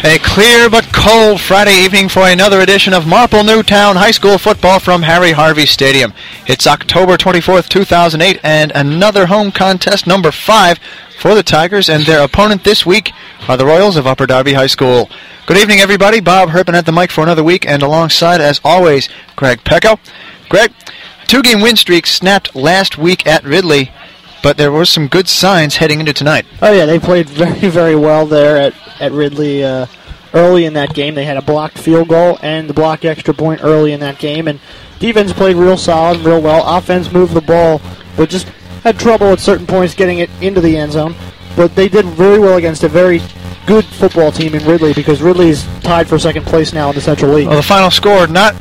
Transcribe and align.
A 0.05 0.19
clear 0.19 0.69
but 0.69 0.93
cold 0.93 1.41
Friday 1.41 1.85
evening 1.85 2.09
for 2.09 2.27
another 2.27 2.61
edition 2.61 2.93
of 2.93 3.07
Marple 3.07 3.45
Newtown 3.45 3.95
High 3.95 4.11
School 4.11 4.37
football 4.37 4.81
from 4.81 5.03
Harry 5.03 5.31
Harvey 5.31 5.65
Stadium. 5.65 6.13
It's 6.49 6.67
October 6.67 7.17
24th, 7.17 7.69
2008, 7.69 8.41
and 8.43 8.73
another 8.75 9.27
home 9.27 9.53
contest 9.53 10.09
number 10.09 10.33
five 10.33 10.81
for 11.21 11.37
the 11.37 11.45
Tigers, 11.45 11.89
and 11.89 12.05
their 12.05 12.25
opponent 12.25 12.65
this 12.65 12.85
week 12.85 13.13
are 13.47 13.57
the 13.57 13.65
Royals 13.65 13.97
of 13.97 14.09
Upper 14.09 14.27
Darby 14.27 14.55
High 14.55 14.67
School. 14.67 15.09
Good 15.47 15.57
evening, 15.57 15.79
everybody. 15.79 16.19
Bob 16.19 16.49
Herpin 16.49 16.75
at 16.75 16.85
the 16.85 16.91
mic 16.91 17.13
for 17.13 17.23
another 17.23 17.45
week, 17.45 17.65
and 17.65 17.81
alongside, 17.81 18.41
as 18.41 18.61
always, 18.65 19.09
Greg 19.37 19.63
Pecco. 19.63 20.01
Greg, 20.49 20.73
two-game 21.29 21.61
win 21.61 21.77
streak 21.77 22.09
snapped 22.09 22.57
last 22.57 22.99
week 22.99 23.25
at 23.25 23.45
Ridley 23.45 23.93
but 24.43 24.57
there 24.57 24.73
were 24.73 24.85
some 24.85 25.09
good 25.09 25.29
signs 25.29 25.77
heading 25.77 26.01
into 26.01 26.13
tonight. 26.13 26.47
Oh 26.61 26.73
yeah, 26.73 26.87
they 26.87 26.99
played 26.99 27.29
very 27.31 27.69
very 27.69 27.97
well 27.97 28.27
there 28.27 28.57
at 28.57 28.75
at 29.01 29.13
Ridley 29.13 29.65
uh, 29.65 29.87
early 30.35 30.65
in 30.65 30.75
that 30.75 30.95
game. 30.95 31.15
They 31.15 31.25
had 31.25 31.37
a 31.37 31.43
blocked 31.43 31.79
field 31.79 32.09
goal 32.09 32.39
and 32.43 32.69
the 32.69 32.75
blocked 32.75 33.05
extra 33.05 33.35
point 33.35 33.63
early 33.63 33.93
in 33.93 34.01
that 34.01 34.19
game, 34.19 34.49
and 34.49 34.61
defense 34.99 35.33
played 35.33 35.57
real 35.57 35.77
solid, 35.77 36.21
real 36.21 36.41
well. 36.41 36.77
Offense 36.77 37.13
moved 37.13 37.35
the 37.35 37.41
ball, 37.41 37.81
but 38.17 38.29
just 38.29 38.49
had 38.83 38.99
trouble 38.99 39.29
at 39.29 39.41
certain 39.41 39.67
points 39.67 39.95
getting 39.95 40.19
it 40.19 40.31
into 40.41 40.61
the 40.61 40.77
end 40.77 40.93
zone. 40.93 41.15
But 41.55 41.75
they 41.75 41.89
did 41.89 42.07
very 42.07 42.39
well 42.39 42.57
against 42.57 42.83
a 42.83 42.89
very 42.89 43.21
good 43.67 43.85
football 43.85 44.33
team 44.33 44.55
in 44.55 44.65
Ridley 44.67 44.93
because 44.93 45.23
Ridley's 45.23 45.65
tied 45.81 46.09
for 46.09 46.19
second 46.19 46.47
place 46.47 46.73
now 46.73 46.89
in 46.89 46.95
the 46.95 47.01
Central 47.01 47.33
League. 47.33 47.47
Well, 47.47 47.57
the 47.57 47.63
final 47.63 47.91
score 47.91 48.27
not 48.27 48.55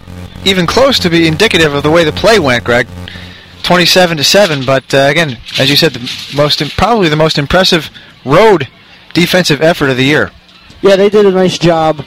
even 0.45 0.65
close 0.67 0.99
to 0.99 1.09
be 1.09 1.27
indicative 1.27 1.73
of 1.73 1.83
the 1.83 1.91
way 1.91 2.03
the 2.03 2.11
play 2.11 2.39
went, 2.39 2.63
Greg. 2.63 2.87
27 3.63 4.17
to 4.17 4.23
7. 4.23 4.65
But 4.65 4.93
uh, 4.93 4.97
again, 5.09 5.37
as 5.59 5.69
you 5.69 5.75
said, 5.75 5.93
the 5.93 6.35
most 6.35 6.61
probably 6.77 7.09
the 7.09 7.15
most 7.15 7.37
impressive 7.37 7.89
road 8.25 8.67
defensive 9.13 9.61
effort 9.61 9.89
of 9.89 9.97
the 9.97 10.05
year. 10.05 10.31
Yeah, 10.81 10.95
they 10.95 11.09
did 11.09 11.25
a 11.25 11.31
nice 11.31 11.57
job. 11.57 12.05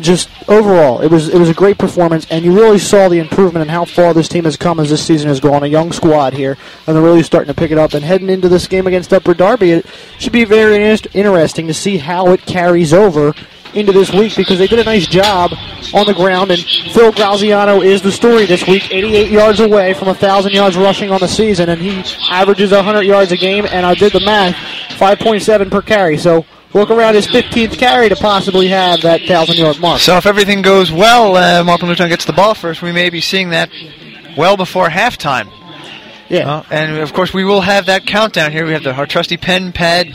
Just 0.00 0.28
overall, 0.48 1.00
it 1.02 1.08
was 1.08 1.28
it 1.28 1.38
was 1.38 1.48
a 1.48 1.54
great 1.54 1.78
performance, 1.78 2.26
and 2.28 2.44
you 2.44 2.52
really 2.52 2.80
saw 2.80 3.08
the 3.08 3.20
improvement 3.20 3.62
in 3.62 3.68
how 3.68 3.84
far 3.84 4.12
this 4.12 4.28
team 4.28 4.42
has 4.42 4.56
come 4.56 4.80
as 4.80 4.90
this 4.90 5.06
season 5.06 5.28
has 5.28 5.38
gone. 5.38 5.62
A 5.62 5.68
young 5.68 5.92
squad 5.92 6.32
here, 6.32 6.56
and 6.86 6.96
they're 6.96 7.02
really 7.02 7.22
starting 7.22 7.54
to 7.54 7.58
pick 7.58 7.70
it 7.70 7.78
up. 7.78 7.94
And 7.94 8.04
heading 8.04 8.28
into 8.28 8.48
this 8.48 8.66
game 8.66 8.88
against 8.88 9.12
Upper 9.12 9.34
Darby, 9.34 9.70
it 9.70 9.86
should 10.18 10.32
be 10.32 10.44
very 10.44 10.84
interesting 10.84 11.68
to 11.68 11.74
see 11.74 11.98
how 11.98 12.32
it 12.32 12.44
carries 12.44 12.92
over 12.92 13.34
into 13.74 13.92
this 13.92 14.12
week 14.12 14.36
because 14.36 14.58
they 14.58 14.66
did 14.66 14.78
a 14.78 14.84
nice 14.84 15.06
job 15.06 15.52
on 15.92 16.06
the 16.06 16.14
ground. 16.14 16.50
And 16.50 16.60
Phil 16.60 17.12
Graziano 17.12 17.80
is 17.80 18.02
the 18.02 18.12
story 18.12 18.46
this 18.46 18.66
week, 18.66 18.90
88 18.90 19.30
yards 19.30 19.60
away 19.60 19.94
from 19.94 20.06
1,000 20.06 20.52
yards 20.52 20.76
rushing 20.76 21.10
on 21.10 21.20
the 21.20 21.28
season, 21.28 21.68
and 21.68 21.80
he 21.80 22.02
averages 22.30 22.72
100 22.72 23.02
yards 23.02 23.32
a 23.32 23.36
game. 23.36 23.66
And 23.70 23.84
I 23.84 23.94
did 23.94 24.12
the 24.12 24.20
math, 24.20 24.54
5.7 24.98 25.70
per 25.70 25.82
carry. 25.82 26.18
So 26.18 26.44
look 26.72 26.90
around 26.90 27.14
his 27.14 27.26
15th 27.26 27.78
carry 27.78 28.08
to 28.08 28.16
possibly 28.16 28.68
have 28.68 29.02
that 29.02 29.20
1,000 29.20 29.56
yard 29.56 29.80
mark. 29.80 30.00
So 30.00 30.16
if 30.16 30.26
everything 30.26 30.62
goes 30.62 30.90
well, 30.90 31.36
uh, 31.36 31.64
Marple 31.64 31.88
Newtown 31.88 32.08
gets 32.08 32.24
the 32.24 32.32
ball 32.32 32.54
first, 32.54 32.82
we 32.82 32.92
may 32.92 33.10
be 33.10 33.20
seeing 33.20 33.50
that 33.50 33.70
well 34.36 34.56
before 34.56 34.88
halftime. 34.88 35.50
Yeah. 36.28 36.50
Uh, 36.50 36.62
and 36.70 36.96
of 36.98 37.12
course, 37.12 37.34
we 37.34 37.44
will 37.44 37.60
have 37.60 37.86
that 37.86 38.06
countdown 38.06 38.50
here. 38.50 38.66
We 38.66 38.72
have 38.72 38.82
the, 38.82 38.94
our 38.94 39.06
trusty 39.06 39.36
pen 39.36 39.72
pad 39.72 40.08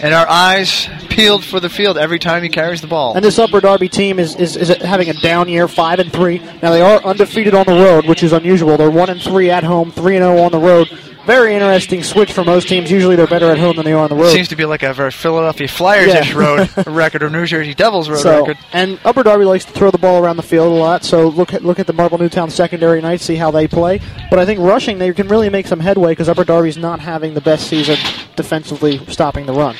and 0.00 0.14
our 0.14 0.28
eyes 0.28 0.88
peeled 1.20 1.44
for 1.44 1.60
the 1.60 1.68
field 1.68 1.98
every 1.98 2.18
time 2.18 2.42
he 2.42 2.48
carries 2.48 2.80
the 2.80 2.86
ball. 2.86 3.14
And 3.14 3.24
this 3.24 3.38
Upper 3.38 3.60
Darby 3.60 3.88
team 3.88 4.18
is, 4.18 4.36
is, 4.36 4.56
is 4.56 4.68
having 4.68 5.08
a 5.08 5.14
down 5.14 5.48
year, 5.48 5.68
five 5.68 5.98
and 5.98 6.12
three. 6.12 6.38
Now 6.62 6.70
they 6.70 6.82
are 6.82 7.02
undefeated 7.04 7.54
on 7.54 7.66
the 7.66 7.72
road, 7.72 8.06
which 8.06 8.22
is 8.22 8.32
unusual. 8.32 8.76
They're 8.76 8.90
one 8.90 9.10
and 9.10 9.20
three 9.20 9.50
at 9.50 9.64
home, 9.64 9.90
three 9.90 10.16
and 10.16 10.22
zero 10.22 10.38
oh 10.38 10.44
on 10.44 10.52
the 10.52 10.58
road 10.58 10.88
very 11.26 11.54
interesting 11.54 12.02
switch 12.02 12.32
for 12.32 12.44
most 12.44 12.68
teams. 12.68 12.90
Usually 12.90 13.14
they're 13.14 13.26
better 13.26 13.50
at 13.50 13.58
home 13.58 13.76
than 13.76 13.84
they 13.84 13.92
are 13.92 14.02
on 14.02 14.08
the 14.08 14.16
road. 14.16 14.32
Seems 14.32 14.48
to 14.48 14.56
be 14.56 14.64
like 14.64 14.82
a 14.82 14.92
very 14.92 15.10
Philadelphia 15.10 15.68
Flyers-ish 15.68 16.30
yeah. 16.30 16.36
road 16.36 16.86
record 16.86 17.22
or 17.22 17.30
New 17.30 17.46
Jersey 17.46 17.74
Devils 17.74 18.08
road 18.08 18.18
so, 18.18 18.40
record. 18.40 18.58
And 18.72 18.98
Upper 19.04 19.22
Darby 19.22 19.44
likes 19.44 19.64
to 19.66 19.72
throw 19.72 19.90
the 19.90 19.98
ball 19.98 20.22
around 20.22 20.38
the 20.38 20.42
field 20.42 20.72
a 20.72 20.74
lot, 20.74 21.04
so 21.04 21.28
look 21.28 21.54
at 21.54 21.64
look 21.64 21.78
at 21.78 21.86
the 21.86 21.92
Marple 21.92 22.18
Newtown 22.18 22.50
secondary 22.50 23.00
night, 23.00 23.20
see 23.20 23.36
how 23.36 23.50
they 23.50 23.68
play. 23.68 24.00
But 24.28 24.38
I 24.38 24.46
think 24.46 24.60
rushing 24.60 24.98
they 24.98 25.12
can 25.12 25.28
really 25.28 25.50
make 25.50 25.66
some 25.66 25.80
headway 25.80 26.12
because 26.12 26.28
Upper 26.28 26.44
Darby's 26.44 26.76
not 26.76 27.00
having 27.00 27.34
the 27.34 27.40
best 27.40 27.68
season 27.68 27.96
defensively 28.34 28.98
stopping 29.06 29.46
the 29.46 29.52
run. 29.52 29.76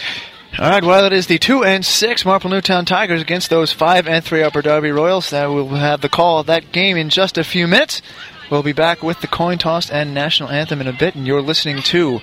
All 0.58 0.68
right, 0.68 0.82
well, 0.82 1.06
it 1.06 1.12
is 1.12 1.28
the 1.28 1.38
two 1.38 1.64
and 1.64 1.84
six 1.84 2.24
Marple 2.24 2.50
Newtown 2.50 2.84
Tigers 2.84 3.22
against 3.22 3.50
those 3.50 3.72
five 3.72 4.08
and 4.08 4.22
three 4.22 4.42
Upper 4.42 4.62
Darby 4.62 4.90
Royals. 4.90 5.30
That 5.30 5.46
will 5.46 5.68
have 5.68 6.00
the 6.00 6.08
call 6.08 6.40
of 6.40 6.46
that 6.48 6.72
game 6.72 6.96
in 6.96 7.08
just 7.08 7.38
a 7.38 7.44
few 7.44 7.68
minutes. 7.68 8.02
We'll 8.50 8.64
be 8.64 8.72
back 8.72 9.00
with 9.02 9.20
the 9.20 9.28
coin 9.28 9.58
toss 9.58 9.90
and 9.90 10.12
national 10.12 10.48
anthem 10.48 10.80
in 10.80 10.88
a 10.88 10.92
bit, 10.92 11.14
and 11.14 11.24
you're 11.24 11.40
listening 11.40 11.82
to 11.82 12.20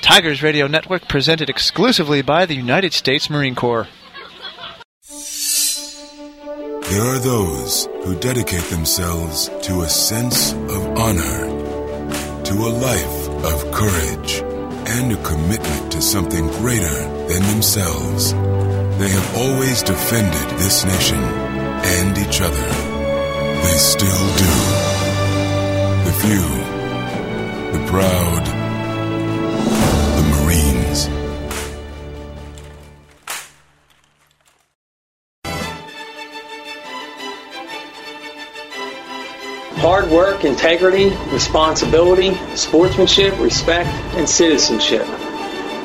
Tigers 0.00 0.44
Radio 0.44 0.68
Network, 0.68 1.08
presented 1.08 1.50
exclusively 1.50 2.22
by 2.22 2.46
the 2.46 2.54
United 2.54 2.92
States 2.92 3.28
Marine 3.28 3.56
Corps. 3.56 3.88
There 6.88 7.04
are 7.04 7.18
those 7.18 7.88
who 8.04 8.14
dedicate 8.20 8.62
themselves 8.70 9.50
to 9.62 9.80
a 9.80 9.88
sense 9.88 10.52
of 10.52 10.86
honor, 10.96 12.44
to 12.44 12.54
a 12.54 12.70
life 12.70 13.28
of 13.44 13.72
courage, 13.72 14.40
and 14.88 15.12
a 15.12 15.22
commitment 15.24 15.92
to 15.92 16.00
something 16.00 16.46
greater 16.52 17.15
than 17.28 17.42
themselves. 17.42 18.32
They 18.98 19.08
have 19.08 19.36
always 19.36 19.82
defended 19.82 20.58
this 20.58 20.84
nation 20.84 21.18
and 21.18 22.16
each 22.18 22.40
other. 22.40 22.68
They 23.62 23.76
still 23.76 24.26
do 24.36 24.54
the 26.04 26.12
few, 26.22 26.46
the 27.72 27.84
proud, 27.86 28.46
the 30.16 30.22
Marines. 30.44 31.08
Hard 39.80 40.10
work, 40.10 40.44
integrity, 40.44 41.14
responsibility, 41.32 42.34
sportsmanship, 42.54 43.38
respect, 43.40 43.90
and 44.14 44.28
citizenship. 44.28 45.06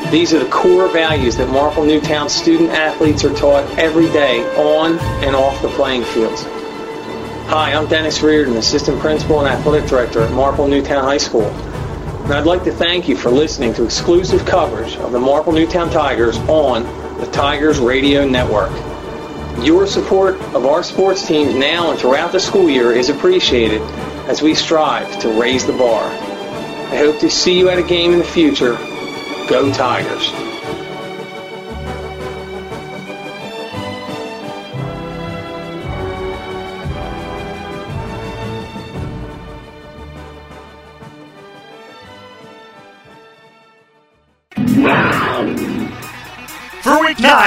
These 0.10 0.34
are 0.34 0.40
the 0.40 0.50
core 0.50 0.90
values 0.90 1.38
that 1.38 1.48
Marple 1.50 1.86
Newtown 1.86 2.28
student 2.30 2.72
athletes 2.72 3.24
are 3.24 3.34
taught 3.34 3.64
every 3.78 4.08
day 4.08 4.44
on 4.58 5.00
and 5.24 5.36
off 5.36 5.62
the 5.62 5.70
playing 5.70 6.04
fields. 6.04 6.44
Hi, 7.48 7.74
I'm 7.74 7.88
Dennis 7.88 8.22
Reardon, 8.22 8.58
Assistant 8.58 9.00
Principal 9.00 9.40
and 9.40 9.48
Athletic 9.48 9.90
Director 9.90 10.22
at 10.22 10.32
Marple 10.32 10.68
Newtown 10.68 11.04
High 11.04 11.18
School. 11.18 11.46
And 11.46 12.34
I'd 12.34 12.46
like 12.46 12.64
to 12.66 12.72
thank 12.72 13.08
you 13.08 13.16
for 13.16 13.30
listening 13.30 13.74
to 13.76 13.86
exclusive 13.86 14.46
coverage 14.46 14.96
of 14.98 15.12
the 15.12 15.20
Marple 15.20 15.54
Newtown 15.54 15.90
Tigers 15.90 16.38
on 16.40 16.84
the 17.20 17.28
Tigers 17.28 17.80
Radio 17.80 18.26
Network. 18.26 18.72
Your 19.64 19.86
support 19.88 20.36
of 20.56 20.66
our 20.66 20.84
sports 20.84 21.26
teams 21.26 21.54
now 21.54 21.92
and 21.92 22.00
throughout 22.00 22.32
the 22.32 22.40
school 22.40 22.70
year 22.70 22.92
is 22.92 23.10
appreciated 23.10 23.82
as 24.28 24.42
we 24.42 24.56
strive 24.56 25.20
to 25.22 25.30
raise 25.40 25.66
the 25.66 25.74
bar. 25.74 26.04
I 26.04 26.98
hope 26.98 27.20
to 27.20 27.30
see 27.30 27.58
you 27.58 27.70
at 27.70 27.78
a 27.78 27.84
game 27.84 28.12
in 28.12 28.20
the 28.20 28.26
future. 28.26 28.78
Go 29.48 29.72
Tigers! 29.74 30.61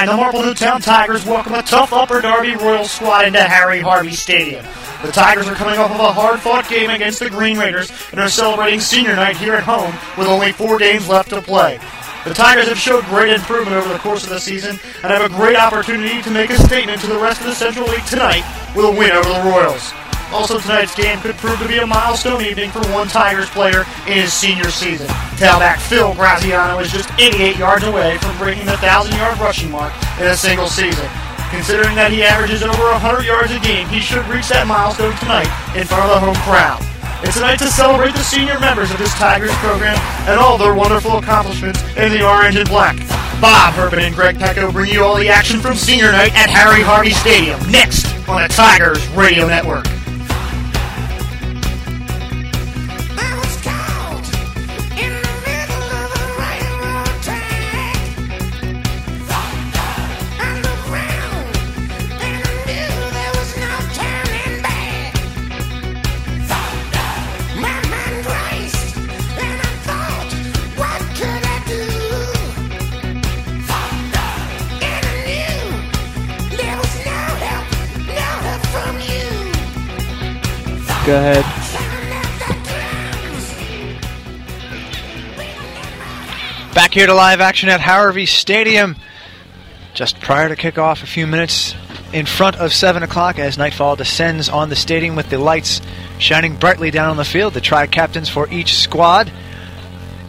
For 0.04 0.10
week 0.10 0.18
nine, 0.18 0.18
the 0.18 0.22
Marple 0.22 0.42
Newtown 0.42 0.80
Tigers 0.82 1.24
welcome 1.24 1.54
a 1.54 1.62
tough 1.62 1.92
Upper 1.92 2.20
Darby 2.20 2.56
Royal 2.56 2.84
squad 2.84 3.24
into 3.24 3.42
Harry 3.42 3.80
Harvey 3.80 4.12
Stadium. 4.12 4.64
The 5.02 5.10
Tigers 5.10 5.48
are 5.48 5.54
coming 5.54 5.78
off 5.78 5.92
of 5.92 6.00
a 6.00 6.12
hard-fought 6.12 6.68
game 6.68 6.90
against 6.90 7.20
the 7.20 7.30
Green 7.30 7.58
Raiders 7.58 7.90
and 8.10 8.20
are 8.20 8.28
celebrating 8.28 8.80
senior 8.80 9.16
night 9.16 9.38
here 9.38 9.54
at 9.54 9.62
home 9.62 9.94
with 10.18 10.28
only 10.28 10.52
four 10.52 10.78
games 10.78 11.08
left 11.08 11.30
to 11.30 11.40
play. 11.40 11.78
The 12.24 12.34
Tigers 12.34 12.68
have 12.68 12.78
showed 12.78 13.04
great 13.06 13.32
improvement 13.32 13.76
over 13.76 13.92
the 13.92 13.98
course 13.98 14.24
of 14.24 14.30
the 14.30 14.40
season 14.40 14.78
and 15.02 15.12
have 15.12 15.24
a 15.24 15.34
great 15.34 15.56
opportunity 15.56 16.20
to 16.22 16.30
make 16.30 16.50
a 16.50 16.58
statement 16.58 17.00
to 17.00 17.06
the 17.06 17.18
rest 17.18 17.40
of 17.40 17.46
the 17.46 17.54
Central 17.54 17.86
League 17.88 18.04
tonight 18.04 18.44
with 18.76 18.84
a 18.84 18.90
win 18.90 19.12
over 19.12 19.28
the 19.28 19.50
Royals. 19.50 19.92
Also, 20.32 20.58
tonight's 20.58 20.94
game 20.94 21.20
could 21.20 21.36
prove 21.36 21.58
to 21.60 21.68
be 21.68 21.78
a 21.78 21.86
milestone 21.86 22.42
evening 22.42 22.70
for 22.70 22.80
one 22.92 23.08
Tigers 23.08 23.48
player 23.50 23.84
in 24.06 24.14
his 24.14 24.32
senior 24.32 24.70
season. 24.70 25.06
Tailback 25.36 25.78
Phil 25.78 26.14
Graziano 26.14 26.78
is 26.80 26.90
just 26.90 27.10
88 27.18 27.56
yards 27.56 27.84
away 27.84 28.18
from 28.18 28.36
breaking 28.38 28.66
the 28.66 28.78
1,000-yard 28.82 29.38
rushing 29.38 29.70
mark 29.70 29.92
in 30.18 30.26
a 30.26 30.36
single 30.36 30.68
season. 30.68 31.06
Considering 31.50 31.94
that 31.94 32.10
he 32.10 32.24
averages 32.24 32.62
over 32.62 32.90
100 32.98 33.22
yards 33.22 33.52
a 33.52 33.60
game, 33.60 33.86
he 33.88 34.00
should 34.00 34.26
reach 34.26 34.48
that 34.48 34.66
milestone 34.66 35.14
tonight 35.22 35.46
in 35.78 35.86
front 35.86 36.02
of 36.02 36.10
the 36.10 36.18
home 36.18 36.34
crowd. 36.42 36.82
It's 37.22 37.36
a 37.36 37.40
night 37.40 37.58
to 37.60 37.68
celebrate 37.68 38.12
the 38.12 38.26
senior 38.26 38.58
members 38.58 38.90
of 38.90 38.98
this 38.98 39.14
Tigers 39.14 39.54
program 39.62 39.96
and 40.26 40.38
all 40.38 40.58
their 40.58 40.74
wonderful 40.74 41.18
accomplishments 41.18 41.80
in 41.96 42.10
the 42.10 42.26
orange 42.26 42.56
and 42.56 42.68
black. 42.68 42.96
Bob 43.40 43.74
Herpin 43.74 44.00
and 44.00 44.14
Greg 44.14 44.36
Pecco 44.36 44.72
bring 44.72 44.90
you 44.90 45.04
all 45.04 45.16
the 45.16 45.28
action 45.28 45.60
from 45.60 45.74
senior 45.74 46.12
night 46.12 46.34
at 46.34 46.50
Harry 46.50 46.82
Harvey 46.82 47.10
Stadium 47.10 47.58
next 47.70 48.06
on 48.28 48.42
the 48.42 48.48
Tigers 48.48 49.06
Radio 49.10 49.46
Network. 49.46 49.86
Back 86.74 86.92
here 86.92 87.06
to 87.06 87.14
live 87.14 87.40
action 87.40 87.68
at 87.68 87.80
Harvey 87.80 88.26
Stadium. 88.26 88.96
Just 89.92 90.18
prior 90.20 90.48
to 90.48 90.56
kickoff, 90.56 91.04
a 91.04 91.06
few 91.06 91.28
minutes 91.28 91.76
in 92.12 92.26
front 92.26 92.56
of 92.56 92.72
7 92.72 93.04
o'clock 93.04 93.38
as 93.38 93.56
nightfall 93.56 93.94
descends 93.94 94.48
on 94.48 94.70
the 94.70 94.76
stadium 94.76 95.14
with 95.14 95.30
the 95.30 95.38
lights 95.38 95.80
shining 96.18 96.56
brightly 96.56 96.90
down 96.90 97.10
on 97.10 97.16
the 97.16 97.24
field. 97.24 97.54
The 97.54 97.60
tri 97.60 97.86
captains 97.86 98.28
for 98.28 98.48
each 98.50 98.74
squad 98.74 99.30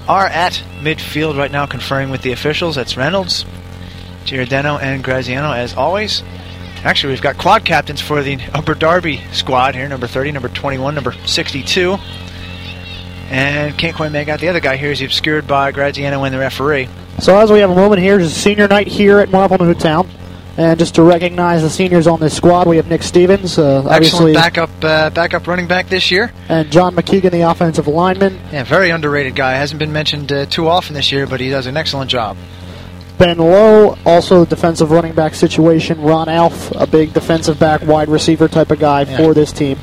are 0.08 0.28
at 0.28 0.64
midfield 0.82 1.36
right 1.36 1.52
now, 1.52 1.66
conferring 1.66 2.12
with 2.12 2.22
the 2.22 2.32
officials. 2.32 2.76
That's 2.76 2.96
Reynolds, 2.96 3.44
Giordano, 4.26 4.78
and 4.78 5.04
Graziano, 5.04 5.52
as 5.52 5.74
always. 5.74 6.22
Actually, 6.86 7.14
we've 7.14 7.22
got 7.22 7.38
quad 7.40 7.66
captains 7.66 8.00
for 8.00 8.22
the 8.22 8.38
Upper 8.54 8.76
Darby 8.76 9.20
squad 9.32 9.74
here 9.74 9.90
number 9.90 10.06
30, 10.06 10.32
number 10.34 10.50
21, 10.50 10.94
number 10.94 11.14
62. 11.26 11.98
And 13.32 13.76
can't 13.76 13.96
quite 13.96 14.12
make 14.12 14.28
out 14.28 14.40
the 14.40 14.50
other 14.50 14.60
guy 14.60 14.78
here. 14.78 14.90
He's 14.90 15.02
obscured 15.02 15.48
by 15.48 15.72
Graziano 15.72 16.24
and 16.24 16.34
the 16.34 16.38
referee. 16.38 16.88
So 17.20 17.36
as 17.40 17.52
we 17.52 17.60
have 17.60 17.72
a 17.72 17.76
moment 17.76 18.02
here, 18.02 18.20
it's 18.20 18.34
senior 18.34 18.68
night 18.68 18.88
here 18.88 19.18
at 19.20 19.32
Marple 19.32 19.58
Newtown. 19.58 20.08
And 20.58 20.78
just 20.80 20.96
to 20.96 21.04
recognize 21.04 21.64
the 21.64 21.70
seniors 21.72 22.08
on 22.08 22.20
this 22.20 22.38
squad, 22.38 22.68
we 22.68 22.78
have 22.78 22.88
Nick 22.88 23.04
Stevens, 23.04 23.58
uh, 23.58 23.80
obviously, 23.80 24.32
Excellent 24.32 24.34
backup, 24.36 24.70
uh, 24.84 25.10
backup 25.10 25.48
running 25.48 25.68
back 25.68 25.90
this 25.90 26.12
year. 26.12 26.32
and 26.48 26.72
John 26.72 26.96
McKeegan, 26.96 27.32
the 27.32 27.42
offensive 27.42 27.88
lineman. 27.88 28.40
Yeah, 28.54 28.64
very 28.64 28.92
underrated 28.92 29.36
guy. 29.36 29.54
Hasn't 29.54 29.80
been 29.80 29.92
mentioned 29.92 30.32
uh, 30.32 30.46
too 30.46 30.70
often 30.70 30.94
this 30.94 31.12
year, 31.12 31.26
but 31.28 31.42
he 31.42 31.50
does 31.50 31.66
an 31.66 31.76
excellent 31.76 32.10
job. 32.12 32.38
Ben 33.18 33.38
Lowe, 33.38 33.98
also 34.06 34.42
the 34.44 34.56
defensive 34.56 34.92
running 34.92 35.14
back 35.14 35.36
situation. 35.36 36.02
Ron 36.02 36.28
Alf, 36.30 36.72
a 36.76 36.86
big 36.86 37.14
defensive 37.14 37.58
back, 37.60 37.82
wide 37.84 38.10
receiver 38.10 38.48
type 38.48 38.72
of 38.72 38.80
guy 38.80 39.02
Yeah. 39.04 39.18
for 39.18 39.34
this 39.34 39.52
team. 39.52 39.78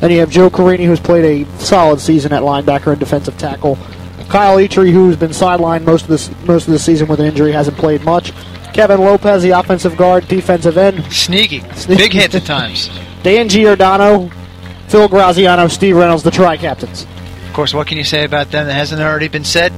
Then 0.00 0.10
you 0.10 0.20
have 0.20 0.28
Joe 0.30 0.50
Carini, 0.50 0.84
who's 0.84 1.00
played 1.00 1.24
a 1.46 1.58
solid 1.62 2.00
season 2.00 2.32
at 2.32 2.42
linebacker 2.42 2.88
and 2.92 2.98
defensive 3.00 3.38
tackle. 3.38 3.78
Kyle 4.28 4.56
Etry, 4.58 4.92
who's 4.92 5.16
been 5.16 5.30
sidelined 5.30 5.84
most 5.84 6.02
of 6.02 6.08
this 6.08 6.30
most 6.46 6.66
of 6.66 6.72
the 6.72 6.78
season 6.78 7.06
with 7.08 7.20
an 7.20 7.26
injury, 7.26 7.52
hasn't 7.52 7.76
played 7.78 8.04
much. 8.04 8.32
Kevin 8.74 9.00
Lopez, 9.00 9.42
the 9.42 9.50
offensive 9.52 9.96
guard, 9.96 10.28
defensive 10.28 10.76
end. 10.76 11.02
Sneaky. 11.10 11.60
Sneaky. 11.74 12.02
Big 12.02 12.12
hits 12.12 12.34
at 12.34 12.44
times. 12.44 12.90
Dan 13.22 13.48
Giordano, 13.48 14.28
Phil 14.88 15.08
Graziano, 15.08 15.68
Steve 15.68 15.96
Reynolds, 15.96 16.22
the 16.24 16.30
tri 16.30 16.56
captains. 16.58 17.06
Of 17.48 17.54
course, 17.54 17.72
what 17.72 17.86
can 17.86 17.96
you 17.96 18.04
say 18.04 18.24
about 18.24 18.50
them 18.50 18.66
that 18.66 18.74
hasn't 18.74 19.00
already 19.00 19.28
been 19.28 19.44
said? 19.44 19.72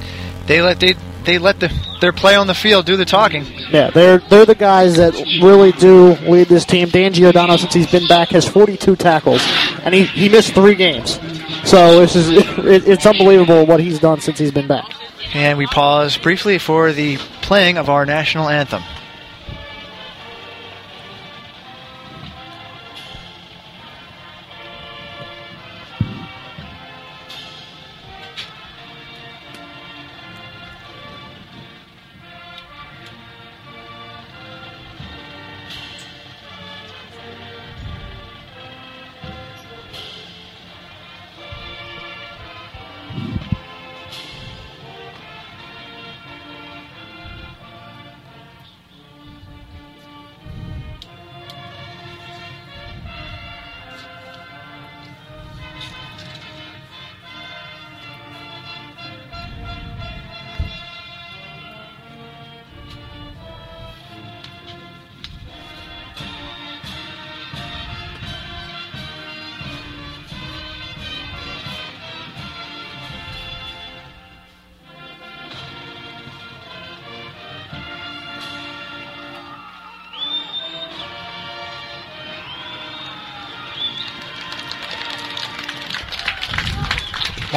They 0.47 0.61
let 0.61 0.81
they 0.81 0.95
they 1.23 1.37
let 1.37 1.59
the, 1.59 1.71
their 2.01 2.13
play 2.13 2.35
on 2.35 2.47
the 2.47 2.53
field 2.53 2.85
do 2.85 2.95
the 2.97 3.05
talking. 3.05 3.45
Yeah, 3.71 3.89
they're 3.89 4.19
they're 4.19 4.45
the 4.45 4.55
guys 4.55 4.97
that 4.97 5.13
really 5.41 5.71
do 5.73 6.15
lead 6.27 6.47
this 6.47 6.65
team. 6.65 6.89
Dan 6.89 7.13
Giordano, 7.13 7.57
since 7.57 7.73
he's 7.73 7.91
been 7.91 8.07
back, 8.07 8.29
has 8.29 8.47
42 8.47 8.95
tackles, 8.95 9.41
and 9.83 9.93
he, 9.93 10.05
he 10.05 10.29
missed 10.29 10.53
three 10.53 10.75
games. 10.75 11.19
So 11.65 11.99
this 11.99 12.15
is 12.15 12.29
it, 12.59 12.87
it's 12.87 13.05
unbelievable 13.05 13.65
what 13.65 13.79
he's 13.79 13.99
done 13.99 14.21
since 14.21 14.39
he's 14.39 14.51
been 14.51 14.67
back. 14.67 14.85
And 15.33 15.57
we 15.57 15.67
pause 15.67 16.17
briefly 16.17 16.57
for 16.57 16.91
the 16.91 17.17
playing 17.41 17.77
of 17.77 17.89
our 17.89 18.05
national 18.05 18.49
anthem. 18.49 18.81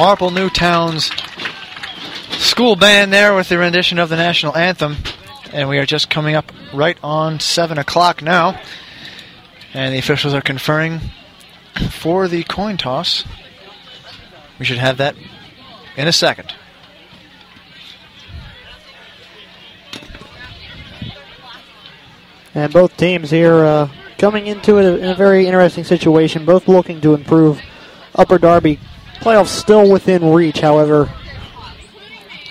Marple 0.03 0.31
Newtown's 0.31 1.09
school 2.31 2.75
band 2.75 3.13
there 3.13 3.33
with 3.33 3.47
the 3.47 3.57
rendition 3.57 3.99
of 3.99 4.09
the 4.09 4.17
national 4.17 4.53
anthem. 4.53 4.97
And 5.53 5.69
we 5.69 5.77
are 5.77 5.85
just 5.85 6.09
coming 6.09 6.35
up 6.35 6.51
right 6.73 6.97
on 7.01 7.39
7 7.39 7.77
o'clock 7.77 8.21
now. 8.21 8.59
And 9.73 9.93
the 9.93 9.99
officials 9.99 10.33
are 10.33 10.41
conferring 10.41 10.99
for 11.89 12.27
the 12.27 12.43
coin 12.43 12.75
toss. 12.75 13.23
We 14.59 14.65
should 14.65 14.77
have 14.77 14.97
that 14.97 15.15
in 15.95 16.09
a 16.09 16.11
second. 16.11 16.53
And 22.53 22.73
both 22.73 22.97
teams 22.97 23.31
here 23.31 23.63
uh, 23.63 23.89
coming 24.17 24.47
into 24.47 24.79
it 24.79 24.99
in 24.99 25.05
a 25.05 25.15
very 25.15 25.45
interesting 25.45 25.85
situation, 25.85 26.43
both 26.43 26.67
looking 26.67 26.99
to 26.99 27.13
improve. 27.13 27.61
Upper 28.15 28.37
Darby 28.37 28.79
playoffs 29.23 29.47
still 29.47 29.89
within 29.91 30.31
reach, 30.33 30.59
however, 30.59 31.09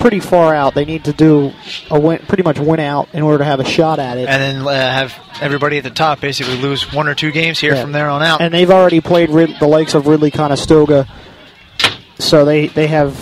pretty 0.00 0.20
far 0.20 0.54
out. 0.54 0.74
They 0.74 0.84
need 0.84 1.04
to 1.04 1.12
do 1.12 1.52
a 1.90 2.00
win, 2.00 2.18
pretty 2.26 2.42
much 2.42 2.58
win 2.58 2.80
out 2.80 3.08
in 3.12 3.22
order 3.22 3.38
to 3.38 3.44
have 3.44 3.60
a 3.60 3.64
shot 3.64 3.98
at 3.98 4.16
it. 4.18 4.28
And 4.28 4.42
then 4.42 4.66
uh, 4.66 4.72
have 4.72 5.14
everybody 5.40 5.78
at 5.78 5.84
the 5.84 5.90
top 5.90 6.20
basically 6.20 6.56
lose 6.58 6.92
one 6.92 7.08
or 7.08 7.14
two 7.14 7.30
games 7.30 7.58
here 7.60 7.74
Yeah. 7.74 7.82
from 7.82 7.92
there 7.92 8.08
on 8.08 8.22
out. 8.22 8.40
and 8.40 8.52
they've 8.52 8.70
already 8.70 9.00
played 9.00 9.30
Rid- 9.30 9.58
the 9.60 9.66
likes 9.68 9.94
of 9.94 10.06
Ridley 10.06 10.30
Conestoga, 10.30 11.06
so 12.18 12.44
they 12.44 12.66
they 12.68 12.86
have, 12.88 13.16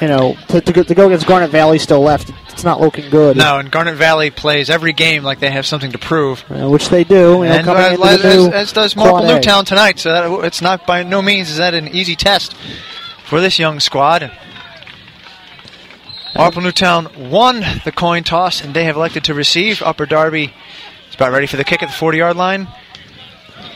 you 0.00 0.08
know, 0.08 0.36
to, 0.48 0.60
to, 0.60 0.72
go, 0.72 0.82
to 0.82 0.94
go 0.94 1.06
against 1.06 1.26
Garnet 1.26 1.50
Valley 1.50 1.78
still 1.78 2.00
left. 2.00 2.30
It's 2.56 2.64
not 2.64 2.80
looking 2.80 3.10
good. 3.10 3.36
no, 3.36 3.58
and 3.58 3.70
Garnet 3.70 3.96
Valley 3.96 4.30
plays 4.30 4.70
every 4.70 4.94
game 4.94 5.22
like 5.22 5.40
they 5.40 5.50
have 5.50 5.66
something 5.66 5.92
to 5.92 5.98
prove. 5.98 6.42
Uh, 6.50 6.70
which 6.70 6.88
they 6.88 7.04
do. 7.04 7.14
You 7.14 7.20
know, 7.20 7.42
and 7.42 7.68
uh, 7.68 7.72
into 7.92 8.02
as, 8.02 8.48
as 8.48 8.72
does 8.72 8.96
Marple 8.96 9.20
tonight, 9.64 9.98
so 9.98 10.10
that, 10.10 10.46
it's 10.46 10.62
not 10.62 10.86
by 10.86 11.02
no 11.02 11.20
means 11.20 11.50
is 11.50 11.58
that 11.58 11.74
an 11.74 11.86
easy 11.86 12.16
test 12.16 12.56
for 13.26 13.42
this 13.42 13.58
young 13.58 13.78
squad. 13.78 14.32
Marple 16.34 16.62
Newtown 16.62 17.30
won 17.30 17.60
the 17.84 17.92
coin 17.92 18.24
toss, 18.24 18.64
and 18.64 18.72
they 18.72 18.84
have 18.84 18.96
elected 18.96 19.24
to 19.24 19.34
receive. 19.34 19.82
Upper 19.82 20.06
Darby 20.06 20.54
is 21.10 21.14
about 21.14 21.32
ready 21.32 21.46
for 21.46 21.58
the 21.58 21.64
kick 21.64 21.82
at 21.82 21.90
the 21.90 21.94
40-yard 21.94 22.38
line. 22.38 22.68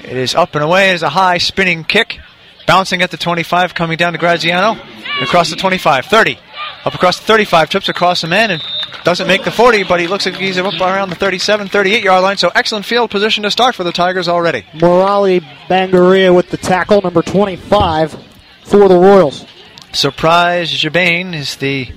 It 0.05 0.17
is 0.17 0.35
up 0.35 0.55
and 0.55 0.65
away. 0.65 0.89
It 0.89 0.95
is 0.95 1.03
a 1.03 1.11
high 1.11 1.37
spinning 1.37 1.85
kick. 1.85 2.19
Bouncing 2.67 3.03
at 3.03 3.11
the 3.11 3.19
25, 3.19 3.75
coming 3.75 3.99
down 3.99 4.15
to 4.15 4.19
Graziano. 4.19 4.81
Across 5.21 5.51
the 5.51 5.57
25, 5.57 6.07
30. 6.07 6.39
Up 6.85 6.95
across 6.95 7.19
the 7.19 7.27
35, 7.27 7.69
trips 7.69 7.89
across 7.89 8.23
the 8.23 8.27
man 8.27 8.51
and 8.51 8.63
doesn't 9.05 9.27
make 9.27 9.45
the 9.45 9.51
40, 9.51 9.85
but 9.85 10.01
he 10.01 10.07
looks 10.07 10.25
like 10.27 10.37
he's 10.37 10.57
up 10.59 10.81
around 10.81 11.11
the 11.11 11.17
37, 11.17 11.69
38 11.69 12.03
yard 12.03 12.23
line. 12.23 12.37
So 12.37 12.51
excellent 12.55 12.87
field 12.87 13.11
position 13.11 13.43
to 13.45 13.51
start 13.51 13.75
for 13.75 13.85
the 13.85 13.93
Tigers 13.93 14.29
already. 14.29 14.63
Morali 14.73 15.41
Bangaria 15.69 16.35
with 16.35 16.51
the 16.51 16.57
tackle, 16.57 17.03
number 17.03 17.23
25 17.23 18.13
for 18.65 18.89
the 18.89 18.97
Royals. 18.97 19.45
Surprise 19.93 20.71
Jabane 20.71 21.35
is 21.35 21.57
the 21.57 21.89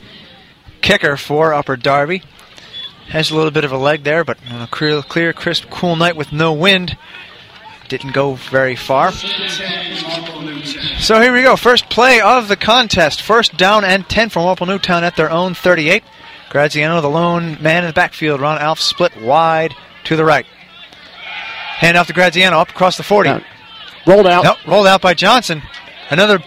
kicker 0.81 1.15
for 1.15 1.53
Upper 1.53 1.77
Darby. 1.77 2.23
Has 3.09 3.31
a 3.31 3.35
little 3.35 3.51
bit 3.51 3.65
of 3.65 3.71
a 3.71 3.77
leg 3.77 4.03
there, 4.03 4.23
but 4.23 4.37
on 4.49 4.61
a 4.61 4.67
clear, 4.67 5.01
clear, 5.01 5.33
crisp, 5.33 5.65
cool 5.69 5.95
night 5.95 6.15
with 6.15 6.31
no 6.31 6.51
wind, 6.53 6.97
didn't 7.89 8.13
go 8.13 8.35
very 8.35 8.75
far. 8.75 9.11
So 10.99 11.19
here 11.21 11.33
we 11.33 11.43
go. 11.43 11.55
First 11.55 11.89
play 11.89 12.21
of 12.21 12.47
the 12.47 12.55
contest. 12.55 13.21
First 13.21 13.57
down 13.57 13.83
and 13.83 14.07
10 14.07 14.29
from 14.29 14.43
Marple 14.43 14.65
Newtown 14.65 15.03
at 15.03 15.15
their 15.15 15.29
own 15.29 15.53
38. 15.53 16.03
Graziano, 16.49 17.01
the 17.01 17.09
lone 17.09 17.61
man 17.61 17.83
in 17.83 17.89
the 17.89 17.93
backfield. 17.93 18.39
Ron 18.39 18.59
Alf 18.59 18.79
split 18.79 19.19
wide 19.21 19.75
to 20.05 20.15
the 20.15 20.23
right. 20.25 20.45
Hand 21.77 21.97
off 21.97 22.07
to 22.07 22.13
Graziano 22.13 22.59
up 22.59 22.69
across 22.69 22.97
the 22.97 23.03
40. 23.03 23.29
Now, 23.29 23.41
rolled 24.05 24.27
out. 24.27 24.43
Nope, 24.43 24.67
rolled 24.67 24.87
out 24.87 25.01
by 25.01 25.13
Johnson. 25.13 25.61
Another 26.09 26.39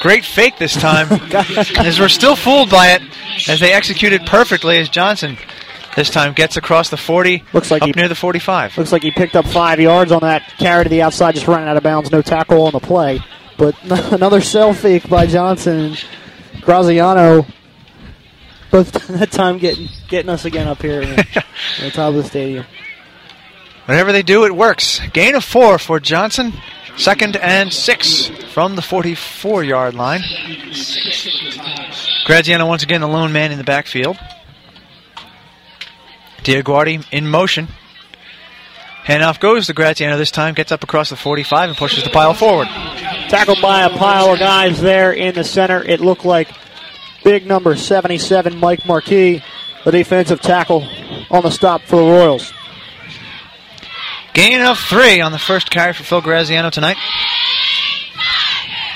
great 0.00 0.24
fake 0.24 0.58
this 0.58 0.74
time. 0.74 1.08
as 1.78 1.98
we're 1.98 2.08
still 2.08 2.36
fooled 2.36 2.70
by 2.70 2.88
it 2.92 3.02
as 3.48 3.60
they 3.60 3.72
executed 3.72 4.26
perfectly 4.26 4.78
as 4.78 4.88
Johnson 4.88 5.36
this 5.96 6.10
time 6.10 6.32
gets 6.32 6.56
across 6.56 6.90
the 6.90 6.96
40, 6.96 7.44
Looks 7.52 7.70
like 7.70 7.82
up 7.82 7.86
he- 7.88 7.92
near 7.96 8.08
the 8.08 8.14
45. 8.14 8.76
Looks 8.78 8.92
like 8.92 9.02
he 9.02 9.10
picked 9.10 9.36
up 9.36 9.46
five 9.46 9.80
yards 9.80 10.12
on 10.12 10.20
that 10.20 10.42
carry 10.58 10.84
to 10.84 10.90
the 10.90 11.02
outside, 11.02 11.34
just 11.34 11.46
running 11.46 11.68
out 11.68 11.76
of 11.76 11.82
bounds. 11.82 12.10
No 12.10 12.22
tackle 12.22 12.62
on 12.62 12.72
the 12.72 12.80
play. 12.80 13.20
But 13.56 13.76
another 14.12 14.40
shell 14.40 14.74
fake 14.74 15.08
by 15.08 15.26
Johnson. 15.26 15.96
Graziano, 16.60 17.46
both 18.70 18.92
that 19.08 19.30
time 19.30 19.58
getting 19.58 19.88
getting 20.08 20.30
us 20.30 20.44
again 20.44 20.66
up 20.66 20.80
here 20.82 21.02
in 21.02 21.10
the, 21.10 21.44
in 21.78 21.84
the 21.84 21.90
top 21.90 22.08
of 22.08 22.14
the 22.16 22.24
stadium. 22.24 22.64
Whenever 23.86 24.12
they 24.12 24.22
do, 24.22 24.44
it 24.46 24.54
works. 24.56 25.00
Gain 25.12 25.34
of 25.34 25.44
four 25.44 25.78
for 25.78 26.00
Johnson. 26.00 26.54
Second 26.96 27.36
and 27.36 27.72
six 27.72 28.26
from 28.52 28.76
the 28.76 28.82
44 28.82 29.62
yard 29.64 29.94
line. 29.94 30.22
Graziano 32.24 32.66
once 32.66 32.82
again 32.82 33.00
the 33.00 33.08
lone 33.08 33.32
man 33.32 33.52
in 33.52 33.58
the 33.58 33.64
backfield. 33.64 34.16
Diaguardi 36.44 37.04
in 37.10 37.26
motion. 37.26 37.68
Handoff 39.04 39.40
goes 39.40 39.66
to 39.66 39.74
Graziano 39.74 40.16
this 40.16 40.30
time, 40.30 40.54
gets 40.54 40.72
up 40.72 40.82
across 40.82 41.10
the 41.10 41.16
45 41.16 41.70
and 41.70 41.78
pushes 41.78 42.04
the 42.04 42.10
pile 42.10 42.32
forward. 42.32 42.68
Tackled 43.28 43.60
by 43.60 43.82
a 43.82 43.90
pile 43.90 44.32
of 44.32 44.38
guys 44.38 44.80
there 44.80 45.12
in 45.12 45.34
the 45.34 45.44
center. 45.44 45.82
It 45.82 46.00
looked 46.00 46.24
like 46.24 46.48
big 47.22 47.46
number 47.46 47.76
77, 47.76 48.58
Mike 48.58 48.86
Marquis, 48.86 49.42
the 49.84 49.90
defensive 49.90 50.40
tackle 50.40 50.86
on 51.30 51.42
the 51.42 51.50
stop 51.50 51.82
for 51.82 51.96
the 51.96 52.02
Royals. 52.02 52.52
Gain 54.32 54.62
of 54.62 54.78
three 54.78 55.20
on 55.20 55.32
the 55.32 55.38
first 55.38 55.70
carry 55.70 55.92
for 55.92 56.02
Phil 56.02 56.20
Graziano 56.20 56.70
tonight. 56.70 56.96